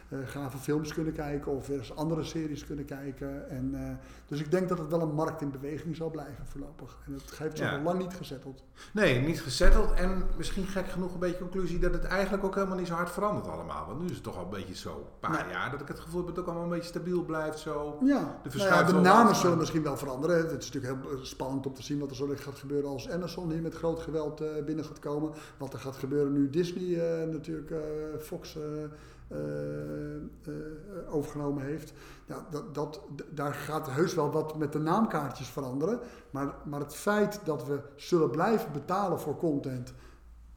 eh, 0.08 0.18
gave 0.24 0.56
films 0.58 0.94
kunnen 0.94 1.12
kijken 1.12 1.52
of 1.52 1.66
weer 1.66 1.78
eens 1.78 1.94
andere 1.96 2.24
series 2.24 2.64
kunnen 2.66 2.84
kijken. 2.84 3.50
En, 3.50 3.70
eh, 3.74 3.90
dus 4.26 4.40
ik 4.40 4.50
denk 4.50 4.68
dat 4.68 4.78
het 4.78 4.88
wel 4.90 5.00
een 5.00 5.14
markt 5.14 5.40
in 5.40 5.50
beweging 5.50 5.96
zal 5.96 6.10
blijven 6.10 6.46
voorlopig. 6.46 6.98
En 7.06 7.12
het 7.12 7.38
heeft 7.38 7.56
zich 7.58 7.66
Ja. 7.70 7.76
nog 7.76 7.84
lang 7.84 7.98
niet 7.98 8.14
gezetteld. 8.14 8.62
Nee, 8.92 9.20
niet 9.20 9.40
gezetteld 9.42 9.92
en 9.92 10.22
misschien 10.36 10.66
gek 10.66 10.88
genoeg 10.88 11.12
een 11.12 11.18
beetje 11.20 11.38
conclusie 11.38 11.78
dat 11.78 11.92
het 11.92 12.04
eigenlijk 12.04 12.44
ook 12.44 12.54
helemaal 12.54 12.76
niet 12.78 12.86
zo 12.86 12.94
hard 12.94 13.10
verandert 13.10 13.48
allemaal. 13.48 13.86
Want 13.86 13.98
nu 14.00 14.04
is 14.06 14.14
het 14.14 14.22
toch 14.22 14.36
al 14.36 14.44
een 14.44 14.50
beetje 14.50 14.74
zo, 14.74 15.07
paar 15.20 15.30
Nee. 15.44 15.52
jaar, 15.52 15.70
dat 15.70 15.80
ik 15.80 15.88
het 15.88 16.00
gevoel 16.00 16.16
heb 16.16 16.26
dat 16.26 16.36
het 16.36 16.44
ook 16.44 16.50
allemaal 16.50 16.72
een 16.72 16.78
beetje 16.78 16.88
stabiel 16.98 17.24
blijft 17.24 17.58
zo. 17.58 17.98
Ja, 18.04 18.40
De 18.42 18.56
nou 18.56 18.68
ja, 18.68 18.82
de 18.82 18.92
namen 18.92 19.34
zullen 19.36 19.58
misschien 19.58 19.82
wel 19.82 19.96
veranderen. 19.96 20.36
Het 20.36 20.62
is 20.62 20.70
natuurlijk 20.70 21.02
heel 21.02 21.24
spannend 21.24 21.66
om 21.66 21.74
te 21.74 21.82
zien 21.82 21.98
wat 21.98 22.10
er 22.10 22.16
zo 22.16 22.28
gaat 22.34 22.58
gebeuren 22.58 22.90
als 22.90 23.10
Amazon 23.10 23.50
hier 23.50 23.62
met 23.62 23.74
groot 23.74 24.00
geweld 24.00 24.40
eh, 24.40 24.64
binnen 24.64 24.84
gaat 24.84 24.98
komen. 24.98 25.32
Wat 25.58 25.72
er 25.72 25.78
gaat 25.78 25.96
gebeuren 25.96 26.32
nu 26.32 26.50
Disney 26.50 27.20
eh, 27.20 27.28
natuurlijk 27.28 27.70
eh, 27.70 27.78
Fox 28.20 28.56
overgenomen 31.08 31.64
heeft. 31.64 31.92
Ja, 32.26 32.46
dat, 32.50 32.74
dat, 32.74 33.00
daar 33.30 33.54
gaat 33.54 33.90
heus 33.90 34.14
wel 34.14 34.30
wat 34.30 34.56
met 34.56 34.72
de 34.72 34.78
naamkaartjes 34.78 35.48
veranderen. 35.48 36.00
Maar, 36.30 36.54
maar 36.64 36.80
het 36.80 36.94
feit 36.94 37.40
dat 37.44 37.66
we 37.66 37.80
zullen 37.96 38.30
blijven 38.30 38.72
betalen 38.72 39.20
voor 39.20 39.36
content 39.36 39.94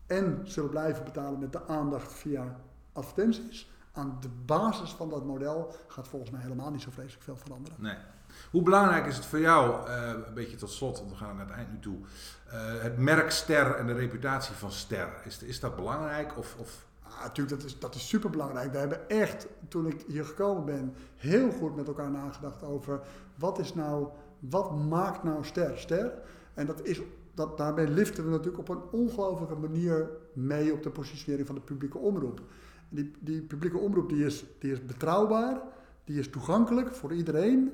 en 0.08 0.40
zullen 0.44 0.70
blijven 0.70 1.04
betalen 1.04 1.40
met 1.40 1.52
de 1.52 1.68
aandacht 1.68 2.14
via 2.14 2.60
advertenties. 2.94 3.70
Aan 3.91 4.17
de 4.19 4.30
basis 4.45 4.91
van 4.91 5.10
dat 5.10 5.25
model 5.25 5.75
gaat 5.88 6.08
volgens 6.08 6.32
mij 6.32 6.41
helemaal 6.41 6.71
niet 6.71 6.82
zo 6.82 6.91
vreselijk 6.91 7.23
veel 7.23 7.38
veranderen. 7.38 7.77
Nee. 7.82 7.97
Hoe 8.51 8.63
belangrijk 8.63 9.06
is 9.06 9.15
het 9.15 9.25
voor 9.25 9.39
jou, 9.39 9.88
eh, 9.88 10.13
een 10.27 10.34
beetje 10.34 10.58
tot 10.58 10.71
slot, 10.71 10.97
want 10.97 11.12
we 11.12 11.17
gaan 11.17 11.36
naar 11.36 11.45
het 11.45 11.56
eind 11.56 11.71
nu 11.71 11.80
toe, 11.80 11.97
eh, 12.47 12.82
het 12.82 12.97
merk 12.97 13.32
Ster 13.32 13.75
en 13.75 13.88
de 13.88 13.93
reputatie 13.93 14.56
van 14.56 14.71
Ster? 14.71 15.10
Is, 15.23 15.43
is 15.43 15.60
dat 15.60 15.75
belangrijk? 15.75 16.38
Of, 16.38 16.56
of 16.60 16.89
Ah, 17.17 17.23
natuurlijk, 17.23 17.62
dat 17.62 17.69
is, 17.69 17.80
dat 17.80 17.95
is 17.95 18.08
super 18.08 18.30
belangrijk. 18.30 18.71
We 18.71 18.77
hebben 18.77 19.10
echt, 19.10 19.47
toen 19.67 19.88
ik 19.88 20.04
hier 20.08 20.25
gekomen 20.25 20.65
ben, 20.65 20.93
heel 21.15 21.51
goed 21.51 21.75
met 21.75 21.88
elkaar 21.88 22.12
nagedacht 22.12 22.63
over 22.63 23.01
wat 23.36 23.60
is 23.60 23.73
nou, 23.73 24.08
wat 24.39 24.75
maakt 24.77 25.23
nou 25.23 25.45
ster 25.45 25.77
ster? 25.77 26.12
En 26.54 26.65
dat 26.65 26.86
is, 26.86 27.01
dat, 27.34 27.58
daarbij 27.58 27.88
liften 27.88 28.23
we 28.23 28.30
natuurlijk 28.30 28.58
op 28.58 28.69
een 28.69 28.84
ongelofelijke 28.91 29.56
manier 29.56 30.10
mee 30.34 30.73
op 30.73 30.84
de 30.84 30.89
positionering 30.89 31.47
van 31.47 31.56
de 31.56 31.62
publieke 31.62 31.97
omroep. 31.97 32.41
Die, 32.93 33.12
die 33.19 33.41
publieke 33.41 33.77
omroep 33.77 34.10
die 34.10 34.25
is, 34.25 34.45
die 34.60 34.71
is 34.71 34.86
betrouwbaar, 34.86 35.62
die 36.04 36.19
is 36.19 36.30
toegankelijk 36.30 36.93
voor 36.93 37.13
iedereen. 37.13 37.71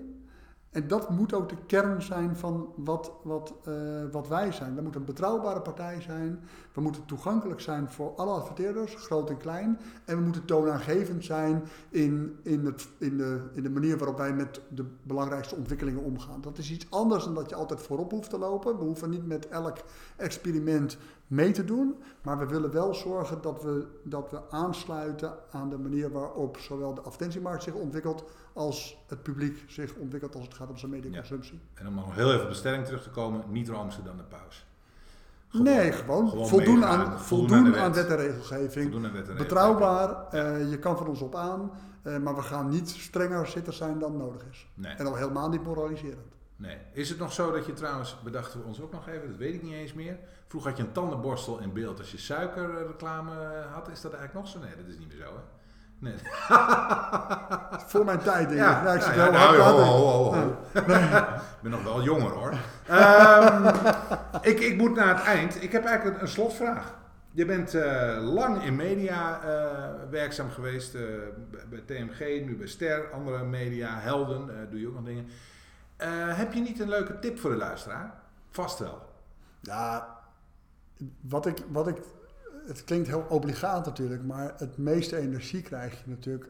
En 0.69 0.87
dat 0.87 1.09
moet 1.09 1.33
ook 1.33 1.49
de 1.49 1.55
kern 1.65 2.01
zijn 2.01 2.35
van 2.35 2.73
wat, 2.75 3.11
wat, 3.23 3.53
eh, 3.63 3.73
wat 4.11 4.27
wij 4.27 4.51
zijn. 4.51 4.75
We 4.75 4.81
moeten 4.81 4.99
een 5.01 5.07
betrouwbare 5.07 5.61
partij 5.61 6.01
zijn. 6.01 6.39
We 6.73 6.81
moeten 6.81 7.05
toegankelijk 7.05 7.59
zijn 7.59 7.89
voor 7.89 8.15
alle 8.15 8.31
adverteerders, 8.31 8.95
groot 8.95 9.29
en 9.29 9.37
klein. 9.37 9.79
En 10.05 10.17
we 10.17 10.23
moeten 10.23 10.45
toonaangevend 10.45 11.25
zijn 11.25 11.63
in, 11.89 12.39
in, 12.43 12.65
het, 12.65 12.87
in, 12.97 13.17
de, 13.17 13.41
in 13.53 13.63
de 13.63 13.69
manier 13.69 13.97
waarop 13.97 14.17
wij 14.17 14.33
met 14.33 14.61
de 14.69 14.85
belangrijkste 15.03 15.55
ontwikkelingen 15.55 16.03
omgaan. 16.03 16.41
Dat 16.41 16.57
is 16.57 16.71
iets 16.71 16.87
anders 16.89 17.23
dan 17.23 17.33
dat 17.33 17.49
je 17.49 17.55
altijd 17.55 17.81
voorop 17.81 18.11
hoeft 18.11 18.29
te 18.29 18.37
lopen. 18.37 18.77
We 18.77 18.83
hoeven 18.83 19.09
niet 19.09 19.27
met 19.27 19.47
elk 19.47 19.77
experiment 20.15 20.97
mee 21.27 21.51
te 21.51 21.63
doen. 21.63 21.95
Maar 22.21 22.37
we 22.37 22.45
willen 22.45 22.71
wel 22.71 22.93
zorgen 22.93 23.41
dat 23.41 23.63
we, 23.63 23.87
dat 24.03 24.31
we 24.31 24.41
aansluiten 24.49 25.33
aan 25.51 25.69
de 25.69 25.77
manier 25.77 26.11
waarop 26.11 26.57
zowel 26.57 26.93
de 26.93 27.01
advertentiemarkt 27.01 27.63
zich 27.63 27.73
ontwikkelt 27.73 28.23
als 28.53 28.97
het 29.07 29.23
publiek 29.23 29.63
zich 29.67 29.95
ontwikkelt 29.95 30.35
als 30.35 30.43
het 30.43 30.53
gaat 30.53 30.69
om 30.69 30.77
zijn 30.77 30.91
mediaconsumptie. 30.91 31.59
En 31.73 31.87
om 31.87 31.95
nog 31.95 32.15
heel 32.15 32.31
even 32.31 32.43
op 32.43 32.49
de 32.49 32.55
stelling 32.55 32.85
terug 32.85 33.03
te 33.03 33.09
komen, 33.09 33.43
niet 33.47 33.69
roomser 33.69 34.03
dan 34.03 34.17
de 34.17 34.23
paus. 34.23 34.65
nee, 35.51 35.91
gewoon, 35.91 36.29
gewoon 36.29 36.47
voldoen, 36.47 36.85
aan, 36.85 37.19
voldoen 37.19 37.47
voldoen 37.47 37.77
aan 37.77 37.93
wet. 37.93 38.07
en 38.07 38.15
regelgeving. 38.15 38.91
Voldoen 38.91 39.05
aan 39.05 39.13
wet 39.13 39.29
en 39.29 39.37
Betrouwbaar, 39.37 40.27
eh, 40.29 40.69
je 40.69 40.79
kan 40.79 40.97
van 40.97 41.07
ons 41.07 41.21
op 41.21 41.35
aan, 41.35 41.71
eh, 42.01 42.17
maar 42.17 42.35
we 42.35 42.41
gaan 42.41 42.69
niet 42.69 42.89
strenger 42.89 43.47
zitten 43.47 43.73
zijn 43.73 43.99
dan 43.99 44.17
nodig 44.17 44.45
is. 44.51 44.67
Nee. 44.73 44.95
En 44.95 45.05
al 45.05 45.15
helemaal 45.15 45.49
niet 45.49 45.63
moraliserend. 45.63 46.36
Nee. 46.57 46.77
Is 46.91 47.09
het 47.09 47.19
nog 47.19 47.33
zo 47.33 47.51
dat 47.51 47.65
je 47.65 47.73
trouwens, 47.73 48.17
bedachten 48.23 48.59
we 48.59 48.65
ons 48.65 48.81
ook 48.81 48.91
nog 48.91 49.07
even, 49.07 49.27
dat 49.27 49.37
weet 49.37 49.53
ik 49.53 49.63
niet 49.63 49.73
eens 49.73 49.93
meer. 49.93 50.17
Vroeger 50.47 50.69
had 50.69 50.79
je 50.79 50.85
een 50.85 50.91
tandenborstel 50.91 51.59
in 51.59 51.73
beeld 51.73 51.99
als 51.99 52.11
je 52.11 52.17
suikerreclame 52.17 53.31
eh, 53.31 53.73
had. 53.73 53.87
Is 53.89 54.01
dat 54.01 54.13
eigenlijk 54.13 54.45
nog 54.45 54.53
zo? 54.53 54.59
Nee, 54.59 54.75
dat 54.77 54.85
is 54.87 54.97
niet 54.99 55.07
meer 55.07 55.17
zo 55.17 55.23
hè? 55.33 55.41
Nee. 55.99 56.13
Voor 57.91 58.05
mijn 58.05 58.19
tijd 58.19 58.49
denk 58.49 58.51
ik. 58.51 58.57
Ja, 58.57 58.83
Ja, 58.83 58.93
ik 58.93 58.99
ja, 59.01 59.05
zit 59.05 59.15
ja, 59.15 59.23
heel 59.23 59.31
nou, 59.31 59.57
ho, 59.57 59.77
ho, 59.81 60.33
ho. 60.33 60.57
Ik 61.57 61.61
ben 61.61 61.71
nog 61.71 61.83
wel 61.83 62.01
jonger 62.03 62.31
hoor. 62.31 62.53
Ehm, 62.87 63.67
ik, 64.51 64.59
ik 64.59 64.77
moet 64.77 64.95
naar 64.95 65.15
het 65.15 65.25
eind. 65.25 65.63
Ik 65.63 65.71
heb 65.71 65.85
eigenlijk 65.85 66.15
een, 66.17 66.21
een 66.21 66.27
slotvraag. 66.27 66.95
Je 67.31 67.45
bent 67.45 67.73
eh, 67.73 68.17
lang 68.33 68.63
in 68.63 68.75
media 68.75 69.41
eh, 69.41 70.09
werkzaam 70.09 70.49
geweest. 70.49 70.93
bij- 71.69 71.81
TMG, 71.85 72.19
nu 72.45 72.55
bij 72.57 72.67
Ster, 72.67 73.11
andere 73.13 73.43
media, 73.43 73.99
Helden, 73.99 74.67
doe 74.69 74.79
je 74.79 74.87
ook 74.87 74.93
nog 74.93 75.03
dingen. 75.03 75.27
Eh, 75.97 76.37
heb 76.37 76.53
je 76.53 76.59
niet 76.59 76.79
een 76.79 76.89
leuke 76.89 77.19
tip 77.19 77.39
voor 77.39 77.49
de 77.49 77.57
luisteraar? 77.57 78.19
Vast 78.49 78.79
wel. 78.79 79.01
Ja, 79.61 80.17
wat 81.21 81.45
ik, 81.45 81.57
wat 81.69 81.87
ik, 81.87 81.97
het 82.65 82.83
klinkt 82.83 83.07
heel 83.07 83.25
obligaat 83.29 83.85
natuurlijk, 83.85 84.23
maar 84.23 84.53
het 84.57 84.77
meeste 84.77 85.17
energie 85.17 85.61
krijg 85.61 86.03
je 86.03 86.09
natuurlijk 86.09 86.49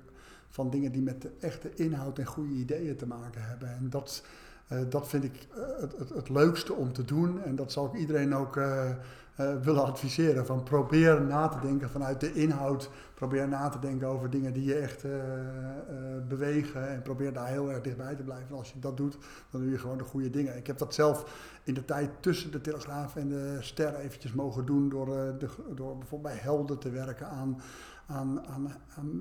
van 0.50 0.70
dingen 0.70 0.92
die 0.92 1.02
met 1.02 1.22
de 1.22 1.32
echte 1.40 1.74
inhoud 1.76 2.20
en 2.20 2.26
goede 2.26 2.54
ideeën 2.54 2.96
te 2.96 3.08
maken 3.08 3.44
hebben. 3.44 3.70
En 3.70 3.90
dat, 3.90 4.24
eh, 4.68 4.80
dat 4.90 5.08
vind 5.08 5.24
ik 5.24 5.48
eh, 5.56 5.80
het, 5.80 6.10
het, 6.10 6.30
leukste 6.30 6.74
om 6.74 6.94
te 6.94 7.06
doen 7.06 7.44
en 7.44 7.56
dat 7.56 7.72
zal 7.72 7.86
ik 7.86 7.94
iedereen 7.94 8.36
ook 8.36 8.58
eh, 8.58 8.90
eh, 9.38 9.56
willen 9.62 9.86
adviseren. 9.86 10.46
Van 10.46 10.64
probeer 10.64 11.22
na 11.22 11.48
te 11.48 11.60
denken 11.60 11.90
vanuit 11.90 12.20
de 12.20 12.34
inhoud, 12.34 12.90
probeer 13.14 13.48
na 13.48 13.70
te 13.70 13.80
denken 13.80 14.08
over 14.08 14.30
dingen 14.30 14.54
die 14.54 14.64
je 14.64 14.76
echt 14.76 15.04
eh, 15.04 15.20
eh, 15.20 15.24
bewegen 16.28 16.90
en 16.90 17.02
probeer 17.02 17.34
daar 17.34 17.48
heel 17.48 17.72
erg 17.72 17.82
dichtbij 17.82 18.16
te 18.16 18.24
blijven. 18.24 18.50
En 18.50 18.56
als 18.56 18.72
je 18.72 18.80
dat 18.80 18.98
doet, 18.98 19.18
dan 19.52 19.62
doe 19.62 19.70
je 19.70 19.78
gewoon 19.78 19.98
de 19.98 20.04
goede 20.04 20.30
dingen. 20.30 20.58
Ik 20.58 20.68
heb 20.68 20.78
dat 20.78 20.94
zelf 20.94 21.26
in 21.64 21.74
de 21.74 21.86
tijd 21.86 22.10
tussen 22.20 22.52
de 22.52 22.62
Telegraaf 22.62 23.16
en 23.16 23.30
de 23.30 23.58
Ster 23.60 23.96
eventjes 23.96 24.34
mogen 24.34 24.66
doen 24.66 24.90
door, 24.90 25.06
de, 25.06 25.48
door 25.76 25.98
bijvoorbeeld 25.98 26.34
bij 26.34 26.42
Helden 26.44 26.80
te 26.80 26.90
werken 26.90 27.30
aan, 27.30 27.62
aan, 28.08 28.42
aan, 28.48 28.74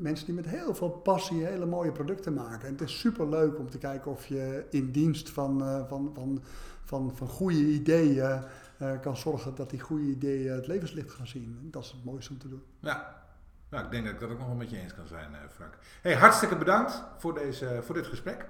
mensen 0.02 0.26
die 0.26 0.34
met 0.34 0.46
heel 0.46 0.74
veel 0.74 0.90
passie 0.90 1.44
hele 1.44 1.66
mooie 1.66 1.92
producten 1.92 2.34
maken. 2.34 2.66
En 2.66 2.72
het 2.72 2.80
is 2.88 2.98
super 2.98 3.28
leuk 3.28 3.58
om 3.58 3.70
te 3.70 3.78
kijken 3.78 4.10
of 4.10 4.26
je 4.26 4.64
in 4.70 4.90
dienst 4.90 5.30
van, 5.30 5.58
van, 5.88 6.10
van, 6.14 6.42
van, 6.84 7.12
van 7.14 7.28
goede 7.28 7.66
ideeën 7.66 8.40
eh, 8.78 9.00
kan 9.00 9.16
zorgen 9.16 9.54
dat 9.54 9.70
die 9.70 9.80
goede 9.80 10.04
ideeën 10.04 10.52
het 10.52 10.66
levenslicht 10.66 11.10
gaan 11.10 11.26
zien. 11.26 11.68
Dat 11.70 11.84
is 11.84 11.90
het 11.90 12.04
mooiste 12.04 12.32
om 12.32 12.38
te 12.38 12.48
doen. 12.48 12.62
Ja. 12.80 13.24
Nou, 13.68 13.84
ik 13.84 13.90
denk 13.90 14.04
dat 14.04 14.14
ik 14.14 14.20
dat 14.20 14.30
ook 14.30 14.38
nog 14.38 14.46
wel 14.46 14.56
met 14.56 14.70
je 14.70 14.78
eens 14.78 14.94
kan 14.94 15.06
zijn, 15.06 15.34
eh, 15.34 15.40
Frank. 15.54 15.78
Hey, 16.02 16.14
hartstikke 16.14 16.56
bedankt 16.56 17.02
voor, 17.16 17.34
deze, 17.34 17.80
voor 17.82 17.94
dit 17.94 18.06
gesprek. 18.06 18.46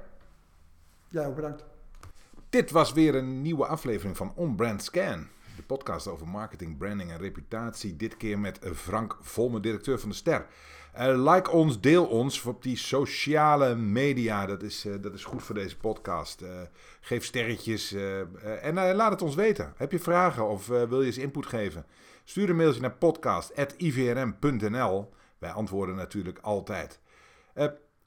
Jij 1.08 1.26
ook 1.26 1.34
bedankt. 1.34 1.64
Dit 2.50 2.70
was 2.70 2.92
weer 2.92 3.14
een 3.14 3.42
nieuwe 3.42 3.66
aflevering 3.66 4.16
van 4.16 4.32
On 4.34 4.56
Brand 4.56 4.82
Scan. 4.82 5.28
De 5.56 5.62
podcast 5.62 6.06
over 6.06 6.28
marketing, 6.28 6.78
branding 6.78 7.10
en 7.10 7.18
reputatie. 7.18 7.96
Dit 7.96 8.16
keer 8.16 8.38
met 8.38 8.58
Frank 8.74 9.16
Volmer, 9.20 9.60
directeur 9.60 9.98
van 9.98 10.08
de 10.08 10.14
Ster. 10.14 10.46
Eh, 10.96 11.32
like 11.32 11.50
ons, 11.50 11.80
deel 11.80 12.06
ons 12.06 12.42
op 12.42 12.62
die 12.62 12.76
sociale 12.76 13.74
media. 13.74 14.46
Dat 14.46 14.62
is, 14.62 14.84
eh, 14.84 14.92
dat 15.00 15.14
is 15.14 15.24
goed 15.24 15.42
voor 15.42 15.54
deze 15.54 15.76
podcast. 15.76 16.42
Eh, 16.42 16.50
geef 17.00 17.24
sterretjes 17.24 17.94
en 18.62 18.74
laat 18.74 19.10
het 19.10 19.22
ons 19.22 19.34
weten. 19.34 19.72
Heb 19.76 19.92
je 19.92 19.98
vragen 19.98 20.48
of 20.48 20.66
wil 20.66 21.00
je 21.00 21.06
eens 21.06 21.18
input 21.18 21.46
geven? 21.46 21.86
Stuur 22.24 22.50
een 22.50 22.56
mailtje 22.56 22.80
naar 22.80 22.94
podcast.ivrm.nl. 22.94 25.12
Wij 25.38 25.50
antwoorden 25.50 25.94
natuurlijk 25.94 26.38
altijd. 26.38 27.00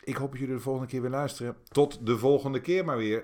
Ik 0.04 0.16
hoop 0.16 0.32
dat 0.32 0.40
jullie 0.40 0.56
de 0.56 0.62
volgende 0.62 0.88
keer 0.88 1.02
weer 1.02 1.10
luisteren. 1.10 1.56
Tot 1.68 2.06
de 2.06 2.18
volgende 2.18 2.62
keer 2.62 2.86
maar 2.86 2.98
weer. 2.98 3.24